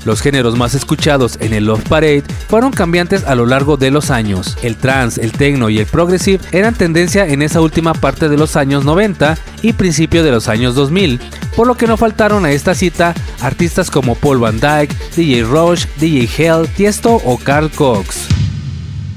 Los 0.07 0.21
géneros 0.21 0.55
más 0.55 0.73
escuchados 0.73 1.37
en 1.41 1.53
el 1.53 1.65
Love 1.65 1.83
Parade 1.89 2.23
fueron 2.47 2.71
cambiantes 2.71 3.25
a 3.25 3.35
lo 3.35 3.45
largo 3.45 3.75
de 3.75 3.91
los 3.91 4.09
años. 4.09 4.57
El 4.61 4.77
trance, 4.77 5.21
el 5.21 5.33
techno 5.33 5.69
y 5.69 5.79
el 5.79 5.85
progressive 5.85 6.41
eran 6.53 6.75
tendencia 6.75 7.27
en 7.27 7.41
esa 7.41 7.59
última 7.59 7.93
parte 7.93 8.29
de 8.29 8.37
los 8.37 8.55
años 8.55 8.85
90 8.85 9.37
y 9.63 9.73
principio 9.73 10.23
de 10.23 10.31
los 10.31 10.47
años 10.47 10.75
2000, 10.75 11.19
por 11.57 11.67
lo 11.67 11.75
que 11.75 11.87
no 11.87 11.97
faltaron 11.97 12.45
a 12.45 12.51
esta 12.51 12.73
cita 12.73 13.13
artistas 13.41 13.91
como 13.91 14.15
Paul 14.15 14.39
Van 14.39 14.61
Dyke, 14.61 14.95
DJ 15.13 15.43
Rush, 15.43 15.85
DJ 15.99 16.29
Hell, 16.37 16.69
Tiesto 16.69 17.15
o 17.25 17.37
Carl 17.37 17.69
Cox. 17.69 18.29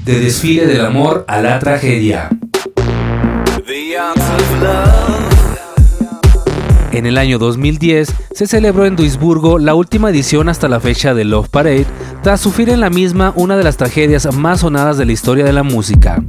De 0.03 0.19
desfile 0.19 0.65
del 0.65 0.85
amor 0.85 1.23
a 1.29 1.41
la 1.41 1.57
tragedia. 1.59 2.27
En 6.91 7.05
el 7.05 7.17
año 7.17 7.39
2010 7.39 8.13
se 8.33 8.47
celebró 8.47 8.85
en 8.85 8.97
Duisburgo 8.97 9.59
la 9.59 9.75
última 9.75 10.09
edición 10.09 10.49
hasta 10.49 10.67
la 10.67 10.81
fecha 10.81 11.13
de 11.13 11.23
Love 11.23 11.47
Parade, 11.47 11.85
tras 12.21 12.41
sufrir 12.41 12.69
en 12.69 12.81
la 12.81 12.89
misma 12.89 13.31
una 13.37 13.55
de 13.55 13.63
las 13.63 13.77
tragedias 13.77 14.35
más 14.35 14.59
sonadas 14.59 14.97
de 14.97 15.05
la 15.05 15.13
historia 15.13 15.45
de 15.45 15.53
la 15.53 15.63
música. 15.63 16.21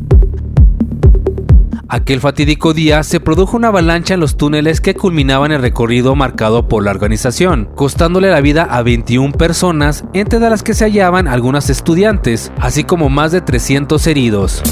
Aquel 1.88 2.20
fatídico 2.20 2.72
día 2.74 3.02
se 3.02 3.18
produjo 3.18 3.56
una 3.56 3.68
avalancha 3.68 4.14
en 4.14 4.20
los 4.20 4.36
túneles 4.36 4.80
que 4.80 4.94
culminaban 4.94 5.50
el 5.50 5.60
recorrido 5.60 6.14
marcado 6.14 6.68
por 6.68 6.84
la 6.84 6.92
organización, 6.92 7.68
costándole 7.74 8.30
la 8.30 8.40
vida 8.40 8.62
a 8.62 8.82
21 8.82 9.32
personas, 9.32 10.04
entre 10.14 10.38
las 10.38 10.62
que 10.62 10.74
se 10.74 10.84
hallaban 10.84 11.26
algunas 11.26 11.70
estudiantes, 11.70 12.52
así 12.58 12.84
como 12.84 13.10
más 13.10 13.32
de 13.32 13.40
300 13.40 14.06
heridos. 14.06 14.62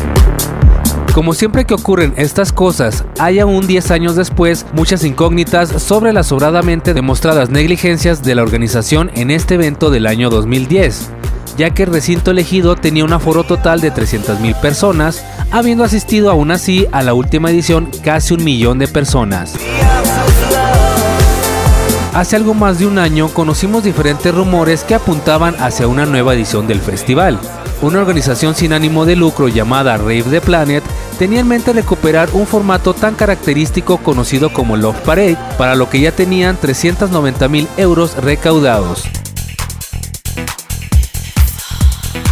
Como 1.14 1.34
siempre 1.34 1.64
que 1.64 1.74
ocurren 1.74 2.14
estas 2.16 2.52
cosas, 2.52 3.04
hay 3.18 3.40
aún 3.40 3.66
10 3.66 3.90
años 3.90 4.14
después 4.14 4.64
muchas 4.72 5.04
incógnitas 5.04 5.82
sobre 5.82 6.12
las 6.12 6.28
sobradamente 6.28 6.94
demostradas 6.94 7.50
negligencias 7.50 8.22
de 8.22 8.36
la 8.36 8.42
organización 8.42 9.10
en 9.14 9.30
este 9.32 9.54
evento 9.54 9.90
del 9.90 10.06
año 10.06 10.30
2010 10.30 11.10
ya 11.56 11.70
que 11.70 11.82
el 11.82 11.92
recinto 11.92 12.30
elegido 12.30 12.74
tenía 12.74 13.04
un 13.04 13.12
aforo 13.12 13.44
total 13.44 13.82
de 13.82 13.92
300.000 13.92 14.58
personas, 14.62 15.22
habiendo 15.50 15.84
asistido 15.84 16.30
aún 16.30 16.50
así 16.52 16.86
a 16.90 17.02
la 17.02 17.12
última 17.12 17.50
edición 17.50 17.90
casi 18.02 18.32
un 18.32 18.44
millón 18.44 18.78
de 18.78 18.88
personas. 18.88 19.56
Hace 22.14 22.36
algo 22.36 22.54
más 22.54 22.78
de 22.78 22.86
un 22.86 22.98
año 22.98 23.28
conocimos 23.28 23.84
diferentes 23.84 24.34
rumores 24.34 24.84
que 24.84 24.94
apuntaban 24.94 25.54
hacia 25.58 25.86
una 25.86 26.06
nueva 26.06 26.34
edición 26.34 26.66
del 26.66 26.80
festival. 26.80 27.38
Una 27.82 28.00
organización 28.00 28.54
sin 28.54 28.72
ánimo 28.72 29.04
de 29.04 29.16
lucro 29.16 29.48
llamada 29.48 29.96
Rave 29.96 30.24
the 30.30 30.40
Planet 30.40 30.82
tenía 31.20 31.40
en 31.40 31.48
mente 31.48 31.74
recuperar 31.74 32.30
un 32.32 32.46
formato 32.46 32.94
tan 32.94 33.14
característico 33.14 33.98
conocido 33.98 34.54
como 34.54 34.78
Love 34.78 35.00
Parade, 35.00 35.36
para 35.58 35.74
lo 35.74 35.90
que 35.90 36.00
ya 36.00 36.12
tenían 36.12 36.56
390 36.56 37.46
mil 37.48 37.68
euros 37.76 38.16
recaudados. 38.16 39.02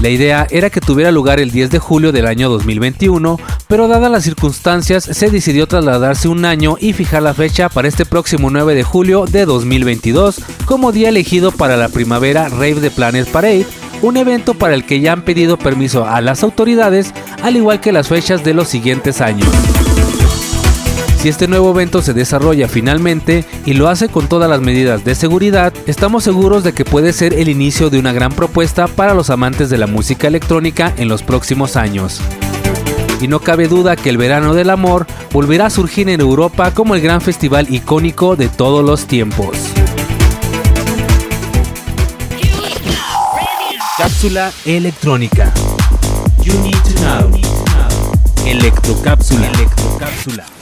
La 0.01 0.09
idea 0.09 0.47
era 0.49 0.71
que 0.71 0.81
tuviera 0.81 1.13
lugar 1.13 1.39
el 1.39 1.51
10 1.51 1.69
de 1.69 1.79
julio 1.79 2.13
del 2.13 2.27
año 2.27 2.49
2021, 2.49 3.39
pero 3.67 3.89
dadas 3.89 4.11
las 4.11 4.25
circunstancias 4.25 5.05
se 5.05 5.29
decidió 5.29 5.67
trasladarse 5.67 6.29
un 6.29 6.47
año 6.47 6.77
y 6.81 6.95
fijar 6.95 7.23
la 7.23 7.35
fecha 7.35 7.69
para 7.69 7.89
este 7.89 8.07
próximo 8.07 8.49
9 8.49 8.75
de 8.75 8.85
julio 8.85 9.27
de 9.27 9.45
2022 9.45 10.41
como 10.65 10.93
día 10.93 11.11
elegido 11.11 11.53
para 11.53 11.77
la 11.77 11.91
primavera 11.91 12.49
Rave 12.49 12.77
the 12.77 12.91
Planet 12.91 13.29
Parade, 13.29 13.67
un 14.03 14.17
evento 14.17 14.55
para 14.55 14.75
el 14.75 14.85
que 14.85 15.01
ya 15.01 15.13
han 15.13 15.23
pedido 15.23 15.57
permiso 15.57 16.07
a 16.07 16.21
las 16.21 16.43
autoridades, 16.43 17.13
al 17.43 17.57
igual 17.57 17.81
que 17.81 17.93
las 17.93 18.09
fechas 18.09 18.45
de 18.45 18.55
los 18.55 18.69
siguientes 18.69 19.21
años. 19.21 19.49
Si 21.21 21.29
este 21.29 21.49
nuevo 21.49 21.71
evento 21.71 22.01
se 22.01 22.15
desarrolla 22.15 22.69
finalmente 22.69 23.45
y 23.67 23.73
lo 23.73 23.89
hace 23.89 24.09
con 24.09 24.29
todas 24.29 24.49
las 24.49 24.61
medidas 24.61 25.05
de 25.05 25.17
seguridad, 25.17 25.73
estamos 25.87 26.23
seguros 26.23 26.63
de 26.63 26.73
que 26.73 26.85
puede 26.85 27.13
ser 27.13 27.35
el 27.35 27.49
inicio 27.49 27.91
de 27.91 27.99
una 27.99 28.13
gran 28.13 28.31
propuesta 28.31 28.87
para 28.87 29.15
los 29.15 29.29
amantes 29.29 29.69
de 29.69 29.79
la 29.79 29.89
música 29.89 30.29
electrónica 30.29 30.93
en 30.97 31.09
los 31.09 31.25
próximos 31.25 31.75
años. 31.75 32.21
Y 33.21 33.27
no 33.27 33.41
cabe 33.41 33.67
duda 33.67 33.97
que 33.97 34.11
el 34.11 34.17
Verano 34.17 34.55
del 34.55 34.71
Amor 34.71 35.09
volverá 35.33 35.67
a 35.67 35.71
surgir 35.71 36.09
en 36.09 36.21
Europa 36.21 36.71
como 36.73 36.95
el 36.95 37.01
gran 37.01 37.21
festival 37.21 37.67
icónico 37.69 38.37
de 38.37 38.49
todos 38.49 38.85
los 38.85 39.07
tiempos. 39.07 39.57
Cápsula 43.99 44.53
electrónica. 44.65 45.53
You 46.45 46.53
need 46.61 46.81
to 46.85 46.95
know. 47.03 47.33
Electrocápsula. 48.47 49.49
Electrocápsula. 49.49 50.58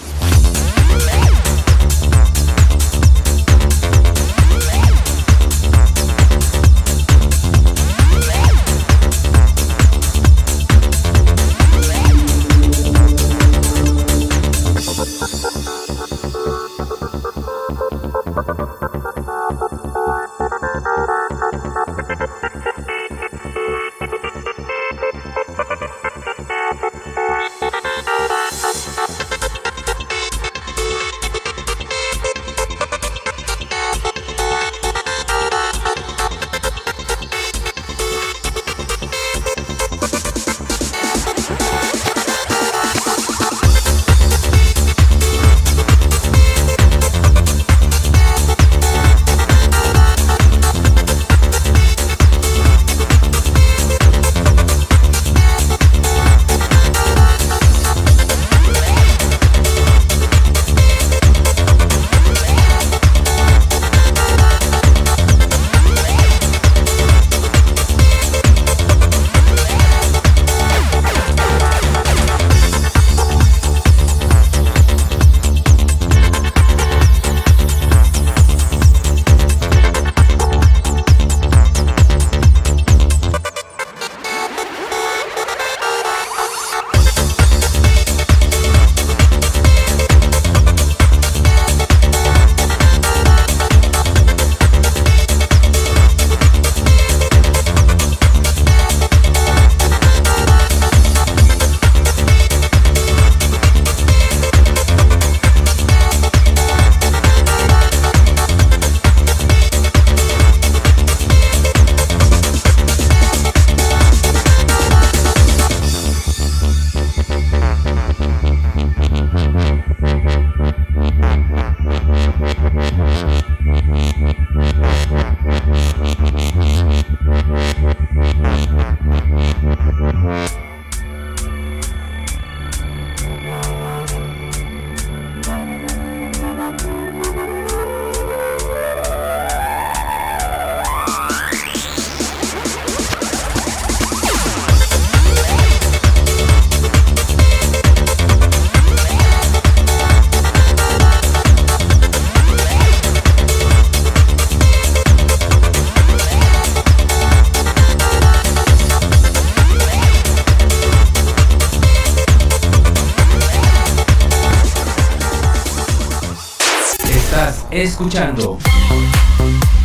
Escuchando 167.86 168.58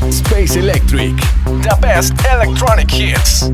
Space 0.09 0.57
Electric, 0.57 1.15
the 1.61 1.75
best 1.79 2.13
electronic 2.25 2.91
hits. 2.91 3.51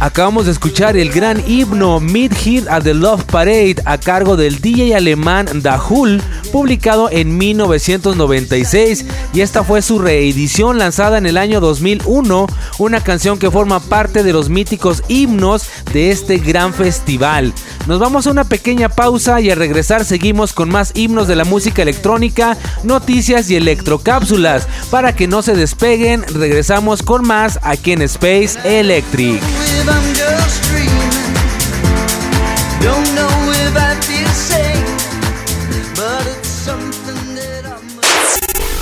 Acabamos 0.00 0.46
de 0.46 0.52
escuchar 0.52 0.96
el 0.96 1.10
gran 1.10 1.42
himno 1.46 2.00
Mid 2.00 2.32
Hit 2.34 2.68
at 2.68 2.82
the 2.84 2.94
Love 2.94 3.24
Parade 3.24 3.76
a 3.86 3.98
cargo 3.98 4.36
del 4.36 4.60
DJ 4.60 4.94
alemán 4.94 5.46
Dahul, 5.62 6.22
publicado 6.52 7.10
en 7.10 7.36
1996 7.36 9.06
y 9.32 9.40
esta 9.40 9.64
fue 9.64 9.82
su 9.82 9.98
reedición 9.98 10.78
lanzada 10.78 11.18
en 11.18 11.26
el 11.26 11.36
año 11.36 11.60
2001, 11.60 12.46
una 12.78 13.00
canción 13.02 13.38
que 13.38 13.50
forma 13.50 13.80
parte 13.80 14.22
de 14.22 14.32
los 14.32 14.48
míticos 14.48 15.02
himnos 15.08 15.66
de 15.92 16.10
este 16.10 16.38
gran 16.38 16.72
festival. 16.74 17.52
Nos 17.86 18.00
vamos 18.00 18.26
a 18.26 18.32
una 18.32 18.42
pequeña 18.42 18.88
pausa 18.88 19.40
y 19.40 19.48
al 19.48 19.58
regresar 19.58 20.04
seguimos 20.04 20.52
con 20.52 20.68
más 20.68 20.90
himnos 20.94 21.28
de 21.28 21.36
la 21.36 21.44
música 21.44 21.82
electrónica, 21.82 22.56
noticias 22.82 23.48
y 23.48 23.54
electrocápsulas. 23.54 24.66
Para 24.90 25.14
que 25.14 25.28
no 25.28 25.40
se 25.42 25.54
despeguen, 25.54 26.24
regresamos 26.34 27.04
con 27.04 27.24
más 27.24 27.60
aquí 27.62 27.92
en 27.92 28.02
Space 28.02 28.58
Electric. 28.64 29.40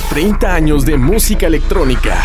30 0.08 0.54
años 0.54 0.86
de 0.86 0.96
música 0.96 1.46
electrónica. 1.46 2.24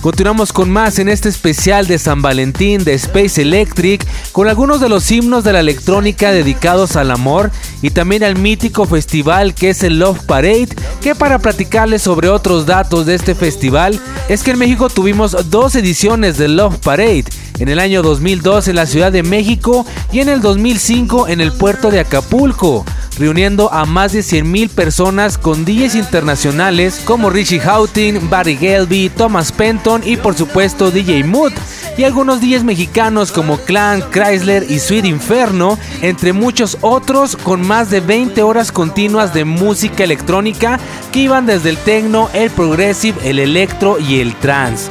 Continuamos 0.00 0.52
con 0.52 0.70
más 0.70 1.00
en 1.00 1.08
este 1.08 1.28
especial 1.28 1.88
de 1.88 1.98
San 1.98 2.22
Valentín 2.22 2.84
de 2.84 2.94
Space 2.94 3.42
Electric 3.42 4.06
con 4.30 4.48
algunos 4.48 4.80
de 4.80 4.88
los 4.88 5.10
himnos 5.10 5.42
de 5.42 5.52
la 5.52 5.58
electrónica 5.58 6.30
dedicados 6.30 6.94
al 6.94 7.10
amor 7.10 7.50
y 7.82 7.90
también 7.90 8.22
al 8.22 8.38
mítico 8.38 8.84
festival 8.84 9.54
que 9.54 9.70
es 9.70 9.82
el 9.82 9.98
Love 9.98 10.20
Parade, 10.26 10.68
que 11.02 11.16
para 11.16 11.40
platicarles 11.40 12.02
sobre 12.02 12.28
otros 12.28 12.66
datos 12.66 13.04
de 13.04 13.16
este 13.16 13.34
festival 13.34 13.98
es 14.28 14.44
que 14.44 14.52
en 14.52 14.60
México 14.60 14.88
tuvimos 14.88 15.50
dos 15.50 15.74
ediciones 15.74 16.38
del 16.38 16.56
Love 16.56 16.76
Parade, 16.78 17.24
en 17.58 17.68
el 17.68 17.80
año 17.80 18.02
2002 18.02 18.68
en 18.68 18.76
la 18.76 18.86
Ciudad 18.86 19.10
de 19.10 19.24
México 19.24 19.84
y 20.12 20.20
en 20.20 20.28
el 20.28 20.40
2005 20.40 21.26
en 21.26 21.40
el 21.40 21.50
puerto 21.50 21.90
de 21.90 21.98
Acapulco 21.98 22.84
reuniendo 23.18 23.72
a 23.72 23.84
más 23.84 24.12
de 24.12 24.20
100.000 24.20 24.68
personas 24.70 25.38
con 25.38 25.64
DJs 25.64 25.94
internacionales 25.94 27.00
como 27.04 27.30
Richie 27.30 27.60
Houghton, 27.60 28.28
Barry 28.30 28.56
Gelby, 28.56 29.10
Thomas 29.10 29.52
Penton 29.52 30.02
y 30.04 30.16
por 30.16 30.34
supuesto 30.34 30.90
DJ 30.90 31.24
Mood, 31.24 31.52
y 31.96 32.04
algunos 32.04 32.40
DJs 32.40 32.64
mexicanos 32.64 33.32
como 33.32 33.58
Clan, 33.58 34.04
Chrysler 34.10 34.70
y 34.70 34.78
Sweet 34.78 35.06
Inferno, 35.06 35.78
entre 36.02 36.32
muchos 36.32 36.78
otros 36.80 37.36
con 37.36 37.66
más 37.66 37.90
de 37.90 38.00
20 38.00 38.42
horas 38.42 38.72
continuas 38.72 39.32
de 39.32 39.44
música 39.44 40.04
electrónica 40.04 40.78
que 41.12 41.20
iban 41.20 41.46
desde 41.46 41.70
el 41.70 41.78
techno, 41.78 42.28
el 42.34 42.50
progressive, 42.50 43.18
el 43.24 43.38
electro 43.38 43.98
y 43.98 44.20
el 44.20 44.34
trance. 44.36 44.90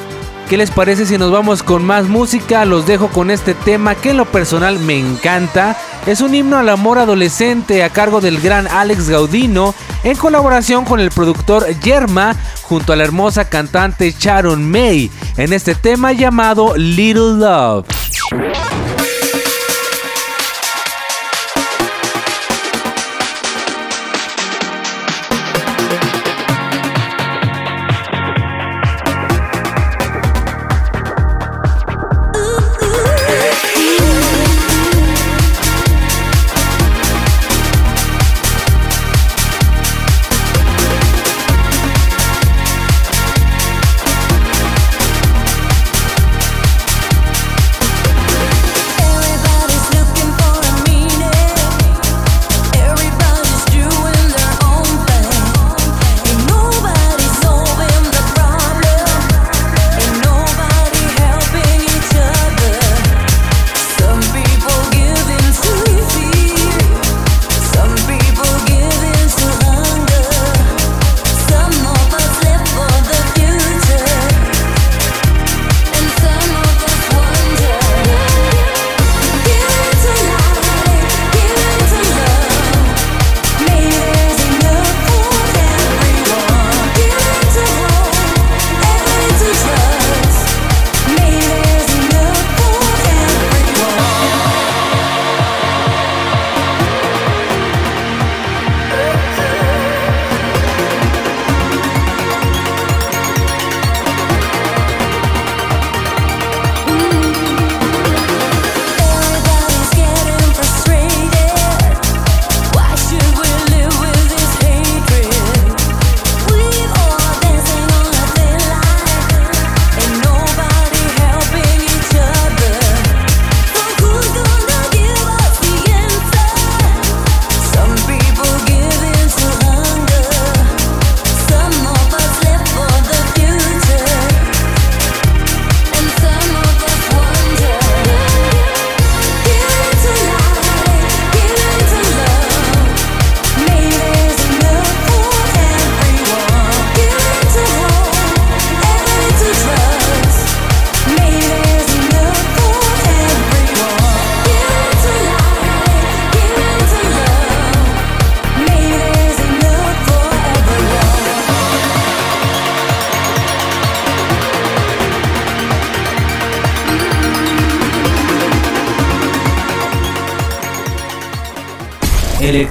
¿Qué 0.50 0.58
les 0.58 0.70
parece 0.70 1.08
si 1.08 1.18
nos 1.18 1.32
vamos 1.32 1.64
con 1.64 1.84
más 1.84 2.06
música? 2.08 2.66
Los 2.66 2.86
dejo 2.86 3.08
con 3.08 3.32
este 3.32 3.56
tema 3.56 3.96
que 3.96 4.12
en 4.12 4.18
lo 4.18 4.26
personal 4.26 4.78
me 4.78 5.00
encanta. 5.00 5.76
Es 6.06 6.22
un 6.22 6.36
himno 6.36 6.58
al 6.58 6.70
amor 6.70 7.00
adolescente 7.00 7.84
a 7.84 7.90
cargo 7.90 8.22
del 8.22 8.40
gran 8.40 8.68
Alex 8.68 9.10
Gaudino 9.10 9.74
en 10.04 10.16
colaboración 10.16 10.86
con 10.86 11.00
el 11.00 11.10
productor 11.10 11.68
Yerma 11.80 12.36
junto 12.62 12.94
a 12.94 12.96
la 12.96 13.04
hermosa 13.04 13.50
cantante 13.50 14.14
Sharon 14.18 14.70
May 14.70 15.10
en 15.38 15.52
este 15.52 15.74
tema 15.74 16.12
llamado 16.14 16.78
Little 16.78 17.38
Love. 17.38 17.88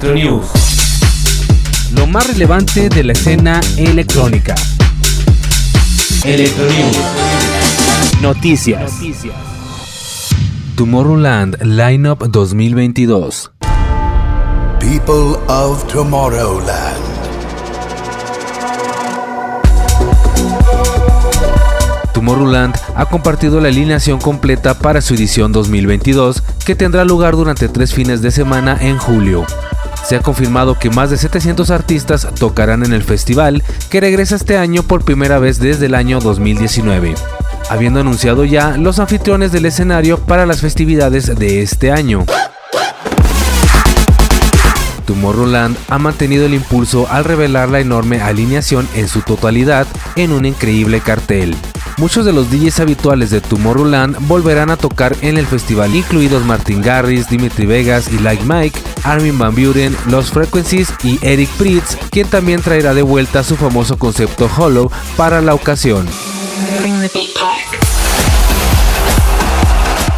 Electronews. 0.05 0.45
lo 1.95 2.05
más 2.05 2.27
relevante 2.27 2.89
de 2.89 3.03
la 3.03 3.13
escena 3.13 3.59
electrónica. 3.75 4.53
Electronews. 6.23 6.97
Noticias. 8.21 8.93
Tomorrowland 10.75 11.57
Lineup 11.63 12.23
2022. 12.27 13.51
People 14.79 15.39
of 15.47 15.87
Tomorrowland. 15.91 17.01
Tomorrowland 22.13 22.75
ha 22.95 23.05
compartido 23.07 23.59
la 23.59 23.69
alineación 23.69 24.19
completa 24.19 24.77
para 24.77 25.01
su 25.01 25.15
edición 25.15 25.51
2022, 25.51 26.43
que 26.63 26.75
tendrá 26.75 27.05
lugar 27.05 27.35
durante 27.35 27.67
tres 27.69 27.95
fines 27.95 28.21
de 28.21 28.29
semana 28.29 28.77
en 28.79 28.99
julio. 28.99 29.47
Se 30.05 30.15
ha 30.15 30.19
confirmado 30.19 30.77
que 30.77 30.91
más 30.91 31.09
de 31.09 31.17
700 31.17 31.71
artistas 31.71 32.27
tocarán 32.39 32.85
en 32.85 32.93
el 32.93 33.01
festival, 33.01 33.63
que 33.89 33.99
regresa 33.99 34.35
este 34.35 34.55
año 34.55 34.83
por 34.83 35.03
primera 35.03 35.39
vez 35.39 35.59
desde 35.59 35.87
el 35.87 35.95
año 35.95 36.19
2019, 36.19 37.15
habiendo 37.71 38.01
anunciado 38.01 38.45
ya 38.45 38.77
los 38.77 38.99
anfitriones 38.99 39.51
del 39.51 39.65
escenario 39.65 40.19
para 40.19 40.45
las 40.45 40.61
festividades 40.61 41.35
de 41.35 41.63
este 41.63 41.91
año. 41.91 42.23
Tomorrowland 45.07 45.75
ha 45.89 45.97
mantenido 45.97 46.45
el 46.45 46.53
impulso 46.53 47.07
al 47.09 47.23
revelar 47.23 47.69
la 47.69 47.79
enorme 47.79 48.21
alineación 48.21 48.87
en 48.95 49.07
su 49.07 49.21
totalidad 49.21 49.87
en 50.15 50.31
un 50.31 50.45
increíble 50.45 50.99
cartel. 50.99 51.55
Muchos 51.97 52.25
de 52.25 52.33
los 52.33 52.51
DJs 52.51 52.81
habituales 52.81 53.29
de 53.29 53.39
Tomorrowland 53.39 54.17
volverán 54.27 54.69
a 54.69 54.77
tocar 54.77 55.15
en 55.21 55.37
el 55.37 55.47
festival, 55.47 55.95
incluidos 55.95 56.43
Martin 56.43 56.81
Garrix, 56.81 57.29
Dimitri 57.29 57.65
Vegas 57.65 58.11
y 58.11 58.19
Like 58.19 58.43
Mike, 58.43 58.79
Armin 59.05 59.37
Van 59.37 59.55
Buren, 59.55 59.95
Los 60.07 60.31
Frequencies 60.31 60.91
y 61.03 61.19
Eric 61.21 61.49
Pritz, 61.57 61.95
quien 62.09 62.27
también 62.27 62.61
traerá 62.61 62.93
de 62.93 63.03
vuelta 63.03 63.43
su 63.43 63.55
famoso 63.55 63.97
concepto 63.97 64.49
Hollow 64.57 64.91
para 65.15 65.41
la 65.41 65.53
ocasión. 65.53 66.07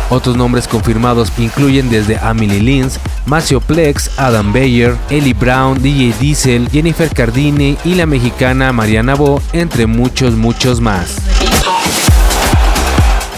Otros 0.09 0.37
nombres 0.37 0.69
confirmados 0.69 1.33
incluyen 1.37 1.89
desde 1.89 2.17
Amelie 2.17 2.61
Lins, 2.61 2.97
Macio 3.25 3.59
Plex, 3.59 4.11
Adam 4.17 4.53
Bayer, 4.53 4.95
Ellie 5.09 5.33
Brown, 5.33 5.81
DJ 5.81 6.13
Diesel, 6.17 6.69
Jennifer 6.69 7.13
Cardini 7.13 7.77
y 7.83 7.95
la 7.95 8.05
mexicana 8.05 8.71
Mariana 8.71 9.15
Bo, 9.15 9.41
entre 9.51 9.85
muchos, 9.85 10.35
muchos 10.35 10.79
más. 10.79 11.17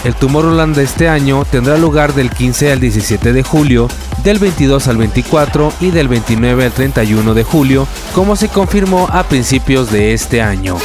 El 0.04 0.14
Tomorrowland 0.14 0.76
de 0.76 0.84
este 0.84 1.08
año 1.08 1.44
tendrá 1.44 1.76
lugar 1.76 2.14
del 2.14 2.30
15 2.30 2.72
al 2.72 2.80
17 2.80 3.32
de 3.32 3.42
julio, 3.42 3.88
del 4.22 4.38
22 4.38 4.88
al 4.88 4.96
24 4.96 5.72
y 5.80 5.90
del 5.90 6.08
29 6.08 6.64
al 6.64 6.72
31 6.72 7.34
de 7.34 7.44
julio, 7.44 7.86
como 8.14 8.36
se 8.36 8.48
confirmó 8.48 9.08
a 9.10 9.24
principios 9.24 9.90
de 9.90 10.12
este 10.12 10.42
año. 10.42 10.76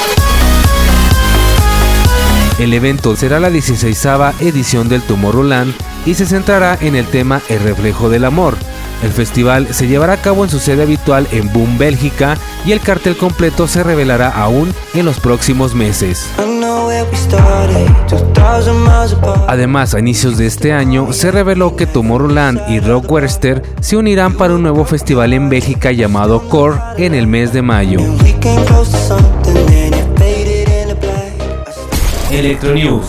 El 2.59 2.73
evento 2.73 3.15
será 3.15 3.39
la 3.39 3.49
16 3.49 4.07
edición 4.39 4.87
del 4.87 5.01
Tomorrowland 5.01 5.73
y 6.05 6.13
se 6.13 6.25
centrará 6.25 6.77
en 6.79 6.95
el 6.95 7.05
tema 7.05 7.41
El 7.49 7.59
reflejo 7.59 8.09
del 8.09 8.23
amor. 8.23 8.55
El 9.03 9.11
festival 9.11 9.73
se 9.73 9.87
llevará 9.87 10.13
a 10.13 10.21
cabo 10.21 10.45
en 10.45 10.49
su 10.49 10.59
sede 10.59 10.83
habitual 10.83 11.27
en 11.31 11.51
Boom, 11.51 11.77
Bélgica, 11.77 12.37
y 12.65 12.71
el 12.71 12.79
cartel 12.79 13.17
completo 13.17 13.67
se 13.67 13.83
revelará 13.83 14.29
aún 14.29 14.73
en 14.93 15.05
los 15.05 15.19
próximos 15.19 15.75
meses. 15.75 16.27
Además, 19.47 19.93
a 19.93 19.99
inicios 19.99 20.37
de 20.37 20.45
este 20.45 20.73
año 20.73 21.13
se 21.13 21.31
reveló 21.31 21.75
que 21.75 21.85
Tomorrowland 21.85 22.69
y 22.69 22.79
Rock 22.79 23.11
Webster 23.11 23.63
se 23.79 23.97
unirán 23.97 24.33
para 24.33 24.55
un 24.55 24.63
nuevo 24.63 24.85
festival 24.85 25.33
en 25.33 25.49
Bélgica 25.49 25.91
llamado 25.91 26.47
Core 26.49 26.77
en 26.97 27.13
el 27.13 27.27
mes 27.27 27.53
de 27.53 27.61
mayo. 27.61 27.99
Electronews. 32.31 33.05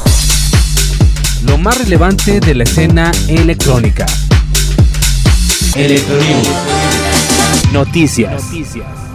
Lo 1.44 1.58
más 1.58 1.78
relevante 1.78 2.40
de 2.40 2.54
la 2.54 2.64
escena 2.64 3.10
electrónica. 3.28 4.06
Electronews. 5.74 6.48
Noticias. 7.72 8.44
Clouds 8.50 9.05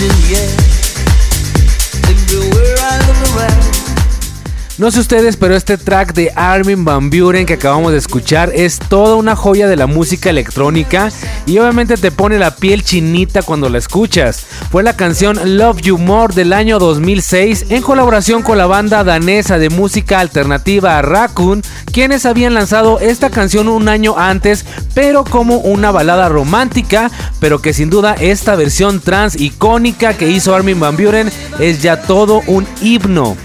in 0.00 0.08
the 0.08 0.38
air. 0.38 0.67
No 4.78 4.92
sé 4.92 5.00
ustedes, 5.00 5.36
pero 5.36 5.56
este 5.56 5.76
track 5.76 6.14
de 6.14 6.30
Armin 6.36 6.84
Van 6.84 7.10
Buren 7.10 7.46
que 7.46 7.54
acabamos 7.54 7.90
de 7.90 7.98
escuchar 7.98 8.52
es 8.54 8.78
toda 8.78 9.16
una 9.16 9.34
joya 9.34 9.66
de 9.66 9.74
la 9.74 9.88
música 9.88 10.30
electrónica 10.30 11.10
y 11.46 11.58
obviamente 11.58 11.96
te 11.96 12.12
pone 12.12 12.38
la 12.38 12.54
piel 12.54 12.84
chinita 12.84 13.42
cuando 13.42 13.68
la 13.68 13.78
escuchas. 13.78 14.46
Fue 14.70 14.84
la 14.84 14.94
canción 14.94 15.56
Love 15.56 15.80
You 15.80 15.98
More 15.98 16.32
del 16.32 16.52
año 16.52 16.78
2006 16.78 17.66
en 17.70 17.82
colaboración 17.82 18.42
con 18.42 18.56
la 18.56 18.66
banda 18.66 19.02
danesa 19.02 19.58
de 19.58 19.68
música 19.68 20.20
alternativa 20.20 21.02
Raccoon, 21.02 21.62
quienes 21.92 22.24
habían 22.24 22.54
lanzado 22.54 23.00
esta 23.00 23.30
canción 23.30 23.68
un 23.68 23.88
año 23.88 24.16
antes, 24.16 24.64
pero 24.94 25.24
como 25.24 25.56
una 25.56 25.90
balada 25.90 26.28
romántica, 26.28 27.10
pero 27.40 27.60
que 27.60 27.72
sin 27.72 27.90
duda 27.90 28.14
esta 28.14 28.54
versión 28.54 29.00
trans 29.00 29.34
icónica 29.40 30.14
que 30.14 30.30
hizo 30.30 30.54
Armin 30.54 30.78
Van 30.78 30.96
Buren 30.96 31.32
es 31.58 31.82
ya 31.82 32.00
todo 32.02 32.42
un 32.46 32.64
himno. 32.80 33.36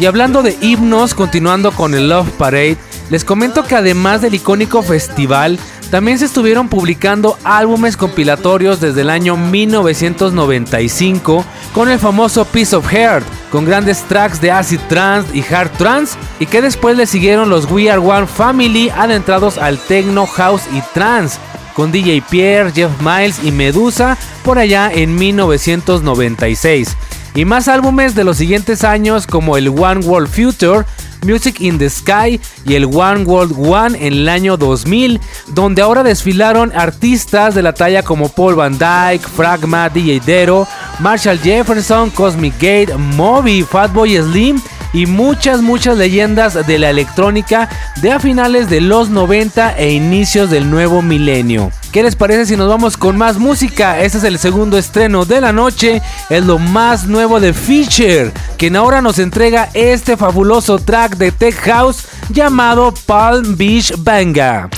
Y 0.00 0.06
hablando 0.06 0.42
de 0.42 0.56
himnos, 0.60 1.14
continuando 1.14 1.72
con 1.72 1.92
el 1.92 2.08
Love 2.08 2.30
Parade, 2.38 2.76
les 3.10 3.24
comento 3.24 3.64
que 3.64 3.74
además 3.74 4.22
del 4.22 4.34
icónico 4.34 4.80
festival, 4.82 5.58
también 5.90 6.20
se 6.20 6.26
estuvieron 6.26 6.68
publicando 6.68 7.36
álbumes 7.42 7.96
compilatorios 7.96 8.80
desde 8.80 9.00
el 9.00 9.10
año 9.10 9.36
1995 9.36 11.44
con 11.74 11.90
el 11.90 11.98
famoso 11.98 12.44
Piece 12.44 12.76
of 12.76 12.86
Heart, 12.86 13.26
con 13.50 13.64
grandes 13.64 14.02
tracks 14.02 14.40
de 14.40 14.52
acid 14.52 14.78
trance 14.88 15.36
y 15.36 15.42
hard 15.42 15.72
trance, 15.72 16.16
y 16.38 16.46
que 16.46 16.62
después 16.62 16.96
le 16.96 17.06
siguieron 17.06 17.48
los 17.48 17.68
We 17.68 17.90
Are 17.90 18.00
One 18.00 18.28
Family 18.28 18.90
adentrados 18.90 19.58
al 19.58 19.78
techno, 19.78 20.26
house 20.26 20.62
y 20.72 20.80
trance, 20.94 21.40
con 21.74 21.90
DJ 21.90 22.22
Pierre, 22.30 22.70
Jeff 22.72 22.92
Miles 23.00 23.40
y 23.42 23.50
Medusa 23.50 24.16
por 24.44 24.58
allá 24.58 24.92
en 24.92 25.16
1996 25.16 26.96
y 27.38 27.44
más 27.44 27.68
álbumes 27.68 28.16
de 28.16 28.24
los 28.24 28.36
siguientes 28.36 28.82
años 28.82 29.28
como 29.28 29.56
el 29.56 29.68
One 29.68 30.04
World 30.04 30.26
Future, 30.26 30.84
Music 31.24 31.60
in 31.60 31.78
the 31.78 31.88
Sky 31.88 32.40
y 32.66 32.74
el 32.74 32.86
One 32.86 33.22
World 33.22 33.54
One 33.56 33.96
en 34.04 34.12
el 34.12 34.28
año 34.28 34.56
2000, 34.56 35.20
donde 35.46 35.80
ahora 35.80 36.02
desfilaron 36.02 36.72
artistas 36.74 37.54
de 37.54 37.62
la 37.62 37.74
talla 37.74 38.02
como 38.02 38.28
Paul 38.28 38.56
Van 38.56 38.72
Dyke, 38.72 39.24
Fragma, 39.24 39.88
DJ 39.88 40.20
Dero, 40.26 40.66
Marshall 40.98 41.38
Jefferson, 41.38 42.10
Cosmic 42.10 42.54
Gate, 42.54 42.96
Moby, 42.96 43.62
Fatboy 43.62 44.16
Slim 44.16 44.60
y 44.92 45.06
muchas, 45.06 45.62
muchas 45.62 45.96
leyendas 45.96 46.66
de 46.66 46.78
la 46.80 46.90
electrónica 46.90 47.68
de 48.02 48.10
a 48.10 48.18
finales 48.18 48.68
de 48.68 48.80
los 48.80 49.10
90 49.10 49.78
e 49.78 49.92
inicios 49.92 50.50
del 50.50 50.68
nuevo 50.68 51.02
milenio. 51.02 51.70
¿Qué 51.92 52.02
les 52.02 52.16
parece 52.16 52.44
si 52.44 52.56
nos 52.56 52.68
vamos 52.68 52.98
con 52.98 53.16
más 53.16 53.38
música? 53.38 54.00
Este 54.00 54.18
es 54.18 54.24
el 54.24 54.38
segundo 54.38 54.76
estreno 54.76 55.24
de 55.24 55.40
la 55.40 55.52
noche, 55.52 56.02
es 56.28 56.44
lo 56.44 56.58
más 56.58 57.06
nuevo 57.06 57.40
de 57.40 57.54
Feature, 57.54 58.30
quien 58.58 58.76
ahora 58.76 59.00
nos 59.00 59.18
entrega 59.18 59.70
este 59.72 60.18
fabuloso 60.18 60.78
track 60.78 61.16
de 61.16 61.32
Tech 61.32 61.56
House 61.60 62.06
llamado 62.28 62.92
Palm 63.06 63.56
Beach 63.56 63.94
Banga. 63.98 64.68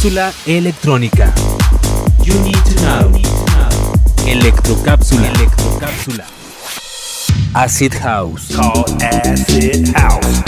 Cápsula 0.00 0.32
electrónica. 0.46 1.34
You 2.22 2.34
need 2.44 2.54
to 2.54 2.70
know. 2.82 3.20
Electrocápsula. 4.28 5.26
Electrocápsula. 5.26 6.24
Acid 7.52 7.94
House. 8.00 8.54
Acid 9.02 9.92
House. 9.96 10.44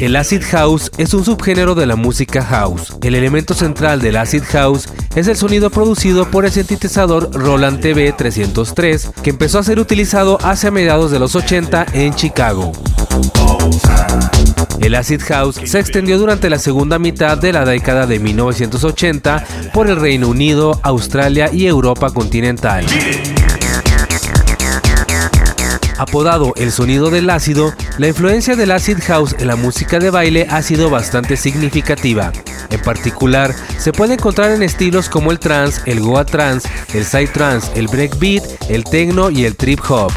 El 0.00 0.14
acid 0.14 0.42
house 0.52 0.92
es 0.98 1.14
un 1.14 1.24
subgénero 1.24 1.74
de 1.74 1.86
la 1.86 1.96
música 1.96 2.44
house. 2.44 2.94
El 3.02 3.16
elemento 3.16 3.52
central 3.52 4.00
del 4.00 4.16
acid 4.16 4.44
house 4.52 4.88
es 5.16 5.26
el 5.26 5.36
sonido 5.36 5.70
producido 5.70 6.30
por 6.30 6.44
el 6.44 6.52
sintetizador 6.52 7.32
Roland 7.32 7.80
TV 7.80 8.12
303, 8.12 9.10
que 9.20 9.30
empezó 9.30 9.58
a 9.58 9.64
ser 9.64 9.80
utilizado 9.80 10.38
hacia 10.44 10.70
mediados 10.70 11.10
de 11.10 11.18
los 11.18 11.34
80 11.34 11.86
en 11.92 12.14
Chicago. 12.14 12.70
El 14.80 14.94
acid 14.94 15.20
house 15.22 15.60
se 15.64 15.78
extendió 15.78 16.18
durante 16.18 16.50
la 16.50 16.58
segunda 16.58 16.98
mitad 16.98 17.38
de 17.38 17.52
la 17.52 17.64
década 17.64 18.06
de 18.06 18.18
1980 18.18 19.44
por 19.72 19.88
el 19.88 19.96
Reino 19.96 20.28
Unido, 20.28 20.78
Australia 20.82 21.50
y 21.52 21.66
Europa 21.66 22.10
continental. 22.10 22.84
Apodado 26.06 26.52
el 26.56 26.70
sonido 26.70 27.08
del 27.08 27.30
ácido, 27.30 27.72
la 27.96 28.08
influencia 28.08 28.56
del 28.56 28.72
acid 28.72 28.98
house 29.06 29.34
en 29.38 29.46
la 29.46 29.56
música 29.56 29.98
de 29.98 30.10
baile 30.10 30.46
ha 30.50 30.60
sido 30.60 30.90
bastante 30.90 31.34
significativa. 31.38 32.30
En 32.68 32.82
particular, 32.82 33.54
se 33.78 33.90
puede 33.90 34.12
encontrar 34.12 34.50
en 34.50 34.62
estilos 34.62 35.08
como 35.08 35.32
el 35.32 35.38
trance, 35.38 35.80
el 35.86 36.00
goa 36.00 36.26
trance, 36.26 36.68
el 36.92 37.06
side 37.06 37.28
trance, 37.28 37.70
el 37.74 37.88
breakbeat, 37.88 38.44
el 38.68 38.84
techno 38.84 39.30
y 39.30 39.46
el 39.46 39.56
trip 39.56 39.80
hop. 39.88 40.12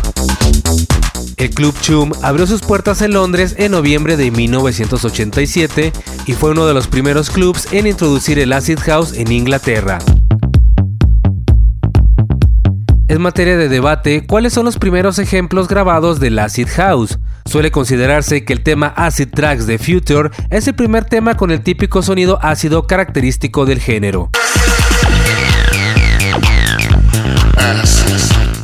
El 1.37 1.51
Club 1.51 1.73
Chum 1.79 2.11
abrió 2.21 2.45
sus 2.45 2.59
puertas 2.59 3.01
en 3.01 3.13
Londres 3.13 3.55
en 3.57 3.71
noviembre 3.71 4.17
de 4.17 4.29
1987 4.29 5.93
y 6.25 6.33
fue 6.33 6.49
uno 6.49 6.67
de 6.67 6.73
los 6.73 6.87
primeros 6.87 7.29
clubs 7.29 7.69
en 7.71 7.87
introducir 7.87 8.39
el 8.39 8.51
acid 8.51 8.79
house 8.79 9.13
en 9.13 9.31
Inglaterra. 9.31 9.99
Es 13.07 13.19
materia 13.19 13.55
de 13.55 13.69
debate 13.69 14.25
cuáles 14.27 14.51
son 14.51 14.65
los 14.65 14.77
primeros 14.77 15.17
ejemplos 15.17 15.69
grabados 15.69 16.19
del 16.19 16.37
acid 16.39 16.67
house. 16.75 17.17
Suele 17.45 17.71
considerarse 17.71 18.43
que 18.43 18.51
el 18.51 18.63
tema 18.63 18.87
Acid 18.87 19.29
Tracks 19.29 19.65
de 19.65 19.77
Future 19.77 20.29
es 20.49 20.67
el 20.67 20.75
primer 20.75 21.05
tema 21.05 21.37
con 21.37 21.51
el 21.51 21.61
típico 21.61 22.01
sonido 22.01 22.37
ácido 22.41 22.85
característico 22.85 23.65
del 23.65 23.79
género. 23.79 24.29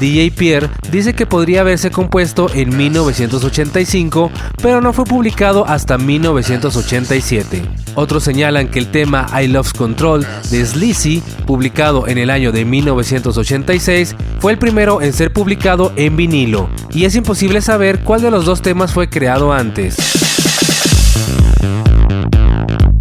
DJ 0.03 0.31
Pierre 0.31 0.69
dice 0.91 1.13
que 1.13 1.25
podría 1.25 1.61
haberse 1.61 1.89
compuesto 1.89 2.53
en 2.53 2.75
1985, 2.75 4.31
pero 4.61 4.81
no 4.81 4.91
fue 4.91 5.05
publicado 5.05 5.65
hasta 5.65 5.97
1987. 5.97 7.61
Otros 7.95 8.25
señalan 8.25 8.67
que 8.67 8.79
el 8.79 8.91
tema 8.91 9.27
I 9.41 9.47
Love's 9.47 9.71
Control 9.71 10.27
de 10.51 10.65
Sleazy, 10.65 11.23
publicado 11.45 12.05
en 12.09 12.17
el 12.17 12.31
año 12.31 12.51
de 12.51 12.65
1986, 12.65 14.17
fue 14.39 14.51
el 14.51 14.57
primero 14.57 15.01
en 15.01 15.13
ser 15.13 15.31
publicado 15.31 15.93
en 15.95 16.17
vinilo, 16.17 16.69
y 16.91 17.05
es 17.05 17.15
imposible 17.15 17.61
saber 17.61 18.01
cuál 18.01 18.21
de 18.21 18.31
los 18.31 18.43
dos 18.43 18.61
temas 18.61 18.91
fue 18.91 19.09
creado 19.09 19.53
antes. 19.53 20.12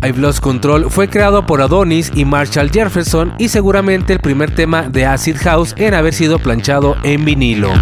I've 0.02 0.18
Lost 0.18 0.40
Control 0.40 0.90
fue 0.90 1.08
creado 1.08 1.46
por 1.46 1.62
Adonis 1.62 2.10
y 2.14 2.24
Marshall 2.24 2.70
Jefferson 2.70 3.34
y 3.38 3.48
seguramente 3.48 4.12
el 4.12 4.18
primer 4.18 4.54
tema 4.54 4.88
de 4.88 5.06
Acid 5.06 5.36
House 5.38 5.74
en 5.78 5.94
haber 5.94 6.12
sido 6.12 6.38
planchado 6.38 6.96
en 7.04 7.24
vinilo. 7.24 7.72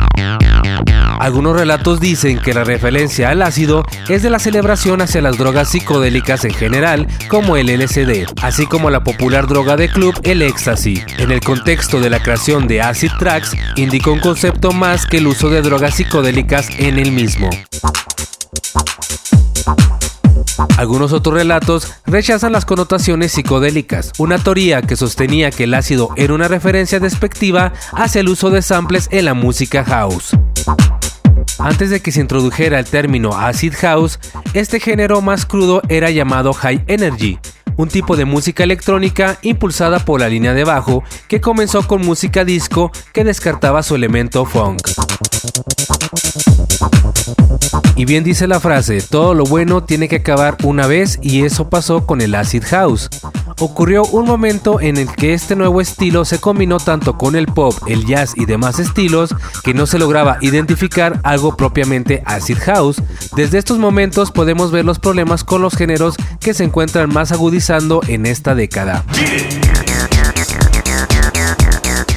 Algunos 1.21 1.55
relatos 1.55 2.01
dicen 2.01 2.39
que 2.39 2.55
la 2.55 2.65
referencia 2.65 3.29
al 3.29 3.43
ácido 3.43 3.85
es 4.09 4.23
de 4.23 4.31
la 4.31 4.39
celebración 4.39 5.03
hacia 5.03 5.21
las 5.21 5.37
drogas 5.37 5.69
psicodélicas 5.69 6.47
en 6.47 6.55
general, 6.55 7.07
como 7.29 7.57
el 7.57 7.67
LSD, 7.67 8.27
así 8.41 8.67
como 8.67 8.89
la 8.89 9.05
popular 9.05 9.47
droga 9.47 9.77
de 9.77 9.91
club, 9.91 10.19
el 10.23 10.41
éxtasis. 10.41 11.05
En 11.19 11.31
el 11.31 11.41
contexto 11.41 12.01
de 12.01 12.09
la 12.09 12.23
creación 12.23 12.67
de 12.69 12.81
Acid 12.81 13.13
Tracks, 13.19 13.55
indicó 13.77 14.13
un 14.13 14.21
concepto 14.21 14.73
más 14.73 15.05
que 15.07 15.19
el 15.19 15.27
uso 15.27 15.51
de 15.51 15.61
drogas 15.61 15.97
psicodélicas 15.97 16.71
en 16.79 16.99
el 16.99 17.13
mismo. 17.13 17.51
Algunos 20.77 21.13
otros 21.13 21.35
relatos 21.35 21.93
rechazan 22.07 22.53
las 22.53 22.65
connotaciones 22.65 23.33
psicodélicas, 23.33 24.13
una 24.19 24.39
teoría 24.39 24.83
que 24.83 24.97
sostenía 24.97 25.51
que 25.51 25.65
el 25.65 25.75
ácido 25.75 26.11
era 26.17 26.35
una 26.35 26.49
referencia 26.49 27.01
despectiva 27.01 27.73
hacia 27.93 28.21
el 28.21 28.29
uso 28.29 28.51
de 28.51 28.63
samples 28.63 29.09
en 29.11 29.27
la 29.27 29.35
música 29.35 29.85
house. 29.85 30.37
Antes 31.59 31.91
de 31.91 32.01
que 32.01 32.13
se 32.13 32.21
introdujera 32.21 32.79
el 32.79 32.87
término 32.87 33.37
acid 33.37 33.75
house, 33.75 34.19
este 34.55 34.81
género 34.81 35.21
más 35.21 35.45
crudo 35.45 35.83
era 35.89 36.11
llamado 36.11 36.53
high 36.53 36.83
energy, 36.87 37.39
un 37.77 37.89
tipo 37.89 38.17
de 38.17 38.25
música 38.25 38.63
electrónica 38.63 39.39
impulsada 39.43 39.99
por 39.99 40.21
la 40.21 40.29
línea 40.29 40.55
de 40.55 40.65
bajo 40.65 41.03
que 41.29 41.41
comenzó 41.41 41.87
con 41.87 42.05
música 42.05 42.45
disco 42.45 42.91
que 43.13 43.25
descartaba 43.25 43.83
su 43.83 43.95
elemento 43.95 44.45
funk. 44.45 44.81
Y 47.97 48.05
bien 48.05 48.25
dice 48.25 48.47
la 48.47 48.61
frase, 48.61 49.03
todo 49.03 49.35
lo 49.35 49.45
bueno 49.45 49.83
tiene 49.83 50.09
que 50.09 50.17
acabar 50.17 50.57
una 50.63 50.87
vez 50.87 51.19
y 51.23 51.45
eso 51.45 51.69
pasó 51.69 52.07
con 52.07 52.21
el 52.21 52.35
acid 52.35 52.65
house. 52.65 53.09
Ocurrió 53.59 54.05
un 54.05 54.25
momento 54.25 54.81
en 54.81 54.97
el 54.97 55.15
que 55.15 55.35
este 55.35 55.55
nuevo 55.55 55.81
estilo 55.81 56.25
se 56.25 56.39
combinó 56.39 56.79
tanto 56.79 57.19
con 57.19 57.37
el 57.37 57.47
pop, 57.47 57.75
el 57.87 58.07
jazz 58.07 58.33
y 58.37 58.47
demás 58.47 58.79
estilos 58.79 59.35
que 59.63 59.75
no 59.75 59.87
se 59.87 59.99
lograba 59.99 60.39
identificar 60.41 61.21
algo 61.25 61.57
propiamente 61.57 62.23
acid 62.25 62.59
house. 62.59 63.03
Desde 63.37 63.59
estos 63.59 63.79
momentos 63.79 64.31
podemos 64.31 64.71
ver 64.71 64.85
los 64.85 64.99
problemas 64.99 65.45
con 65.45 65.61
los 65.61 65.77
géneros 65.77 66.17
que 66.41 66.55
se 66.55 66.65
encuentran 66.65 67.13
más 67.13 67.33
agudizando 67.33 68.01
en 68.09 68.25
esta 68.25 68.55
década. 68.55 69.05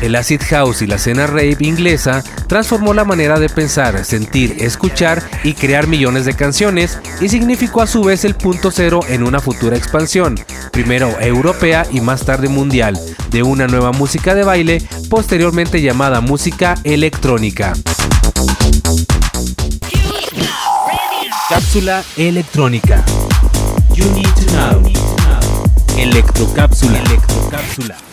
El 0.04 0.18
acid 0.18 0.42
house 0.50 0.82
y 0.82 0.86
la 0.86 0.96
escena 0.96 1.28
rave 1.28 1.56
inglesa 1.62 2.26
transformó 2.48 2.94
la 2.94 3.06
manera 3.06 3.40
de 3.40 3.48
pensar, 3.48 4.04
sentir, 4.04 4.58
escuchar 4.60 5.24
y 5.46 5.54
crear 5.54 5.88
millones 5.88 6.26
de 6.26 6.36
canciones 6.36 7.00
y 7.22 7.30
significó 7.30 7.82
a 7.82 7.88
su 7.88 8.04
vez 8.04 8.26
el 8.26 8.36
punto 8.36 8.70
cero 8.70 9.00
en 9.08 9.24
una 9.24 9.40
futura 9.40 9.78
expansión, 9.78 10.38
primero 10.74 11.18
europea 11.22 11.88
y 11.90 12.02
más 12.02 12.26
tarde 12.26 12.50
mundial, 12.50 13.00
de 13.30 13.44
una 13.44 13.66
nueva 13.68 13.94
música 13.94 14.36
de 14.36 14.44
baile, 14.44 14.86
posteriormente 15.10 15.82
llamada 15.82 16.20
música 16.20 16.76
electrónica. 16.84 17.72
Cápsula 21.48 22.04
electrónica. 22.18 23.06
Electrocápsula. 25.98 27.00
Electrocápsula. 27.00 28.13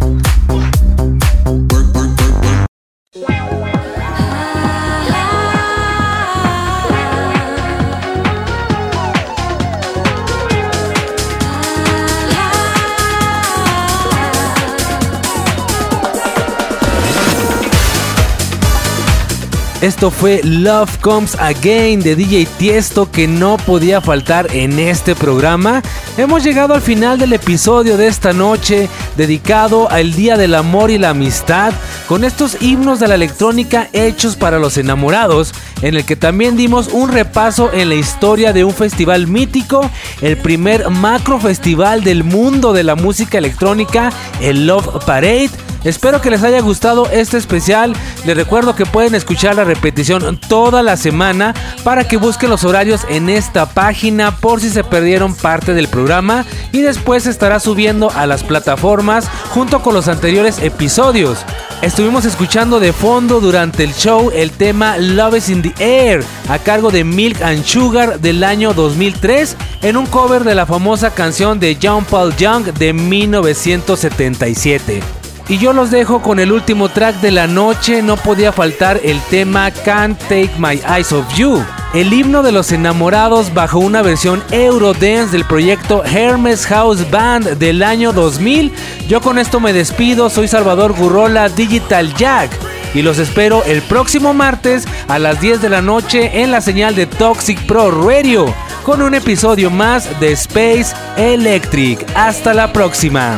Esto 19.81 20.11
fue 20.11 20.41
Love 20.43 20.99
Comes 20.99 21.35
Again 21.39 22.01
de 22.01 22.15
DJ 22.15 22.45
Tiesto 22.59 23.09
que 23.09 23.27
no 23.27 23.57
podía 23.57 23.99
faltar 23.99 24.55
en 24.55 24.77
este 24.77 25.15
programa. 25.15 25.81
Hemos 26.17 26.43
llegado 26.43 26.75
al 26.75 26.81
final 26.81 27.17
del 27.17 27.33
episodio 27.33 27.97
de 27.97 28.05
esta 28.05 28.31
noche 28.31 28.89
dedicado 29.17 29.89
al 29.89 30.13
Día 30.13 30.37
del 30.37 30.53
Amor 30.53 30.91
y 30.91 30.99
la 30.99 31.09
Amistad 31.09 31.73
con 32.07 32.23
estos 32.23 32.61
himnos 32.61 32.99
de 32.99 33.07
la 33.07 33.15
electrónica 33.15 33.89
hechos 33.91 34.35
para 34.35 34.59
los 34.59 34.77
enamorados 34.77 35.51
en 35.81 35.95
el 35.95 36.05
que 36.05 36.15
también 36.15 36.55
dimos 36.55 36.89
un 36.89 37.09
repaso 37.09 37.73
en 37.73 37.89
la 37.89 37.95
historia 37.95 38.53
de 38.53 38.63
un 38.63 38.75
festival 38.75 39.25
mítico, 39.25 39.89
el 40.21 40.37
primer 40.37 40.91
macro 40.91 41.39
festival 41.39 42.03
del 42.03 42.23
mundo 42.23 42.71
de 42.71 42.83
la 42.83 42.93
música 42.93 43.39
electrónica, 43.39 44.13
el 44.41 44.67
Love 44.67 45.03
Parade 45.05 45.49
Espero 45.83 46.21
que 46.21 46.29
les 46.29 46.43
haya 46.43 46.61
gustado 46.61 47.09
este 47.09 47.37
especial. 47.37 47.93
Les 48.25 48.35
recuerdo 48.35 48.75
que 48.75 48.85
pueden 48.85 49.15
escuchar 49.15 49.55
la 49.55 49.63
repetición 49.63 50.37
toda 50.37 50.83
la 50.83 50.95
semana 50.95 51.55
para 51.83 52.07
que 52.07 52.17
busquen 52.17 52.51
los 52.51 52.63
horarios 52.63 53.01
en 53.09 53.29
esta 53.29 53.65
página 53.65 54.37
por 54.37 54.61
si 54.61 54.69
se 54.69 54.83
perdieron 54.83 55.33
parte 55.33 55.73
del 55.73 55.87
programa 55.87 56.45
y 56.71 56.81
después 56.81 57.25
estará 57.25 57.59
subiendo 57.59 58.11
a 58.11 58.27
las 58.27 58.43
plataformas 58.43 59.27
junto 59.49 59.81
con 59.81 59.95
los 59.95 60.07
anteriores 60.07 60.59
episodios. 60.59 61.39
Estuvimos 61.81 62.25
escuchando 62.25 62.79
de 62.79 62.93
fondo 62.93 63.39
durante 63.39 63.83
el 63.83 63.95
show 63.95 64.29
el 64.35 64.51
tema 64.51 64.99
Love 64.99 65.37
is 65.37 65.49
in 65.49 65.63
the 65.63 65.73
Air 65.79 66.23
a 66.47 66.59
cargo 66.59 66.91
de 66.91 67.03
Milk 67.03 67.41
and 67.41 67.65
Sugar 67.65 68.19
del 68.19 68.43
año 68.43 68.75
2003 68.75 69.57
en 69.81 69.97
un 69.97 70.05
cover 70.05 70.43
de 70.43 70.53
la 70.53 70.67
famosa 70.67 71.09
canción 71.09 71.59
de 71.59 71.75
John 71.81 72.05
Paul 72.05 72.35
Young 72.35 72.65
de 72.65 72.93
1977. 72.93 75.20
Y 75.51 75.57
yo 75.57 75.73
los 75.73 75.91
dejo 75.91 76.21
con 76.21 76.39
el 76.39 76.53
último 76.53 76.87
track 76.87 77.17
de 77.17 77.29
la 77.29 77.45
noche, 77.45 78.01
no 78.01 78.15
podía 78.15 78.53
faltar 78.53 79.01
el 79.03 79.19
tema 79.23 79.69
Can't 79.69 80.17
Take 80.17 80.51
My 80.57 80.79
Eyes 80.95 81.11
Off 81.11 81.27
You. 81.35 81.61
El 81.93 82.13
himno 82.13 82.41
de 82.41 82.53
los 82.53 82.71
enamorados 82.71 83.53
bajo 83.53 83.79
una 83.79 84.01
versión 84.01 84.41
Eurodance 84.51 85.33
del 85.33 85.43
proyecto 85.43 86.05
Hermes 86.05 86.65
House 86.67 87.11
Band 87.11 87.57
del 87.57 87.83
año 87.83 88.13
2000. 88.13 88.71
Yo 89.09 89.19
con 89.19 89.37
esto 89.37 89.59
me 89.59 89.73
despido, 89.73 90.29
soy 90.29 90.47
Salvador 90.47 90.93
Gurrola 90.93 91.49
Digital 91.49 92.13
Jack 92.15 92.49
y 92.93 93.01
los 93.01 93.19
espero 93.19 93.65
el 93.65 93.81
próximo 93.81 94.33
martes 94.33 94.87
a 95.09 95.19
las 95.19 95.41
10 95.41 95.61
de 95.61 95.67
la 95.67 95.81
noche 95.81 96.43
en 96.43 96.51
la 96.51 96.61
señal 96.61 96.95
de 96.95 97.07
Toxic 97.07 97.59
Pro 97.65 97.91
Radio 97.91 98.55
con 98.83 99.01
un 99.01 99.15
episodio 99.15 99.69
más 99.69 100.17
de 100.21 100.31
Space 100.31 100.95
Electric. 101.17 102.07
Hasta 102.15 102.53
la 102.53 102.71
próxima. 102.71 103.37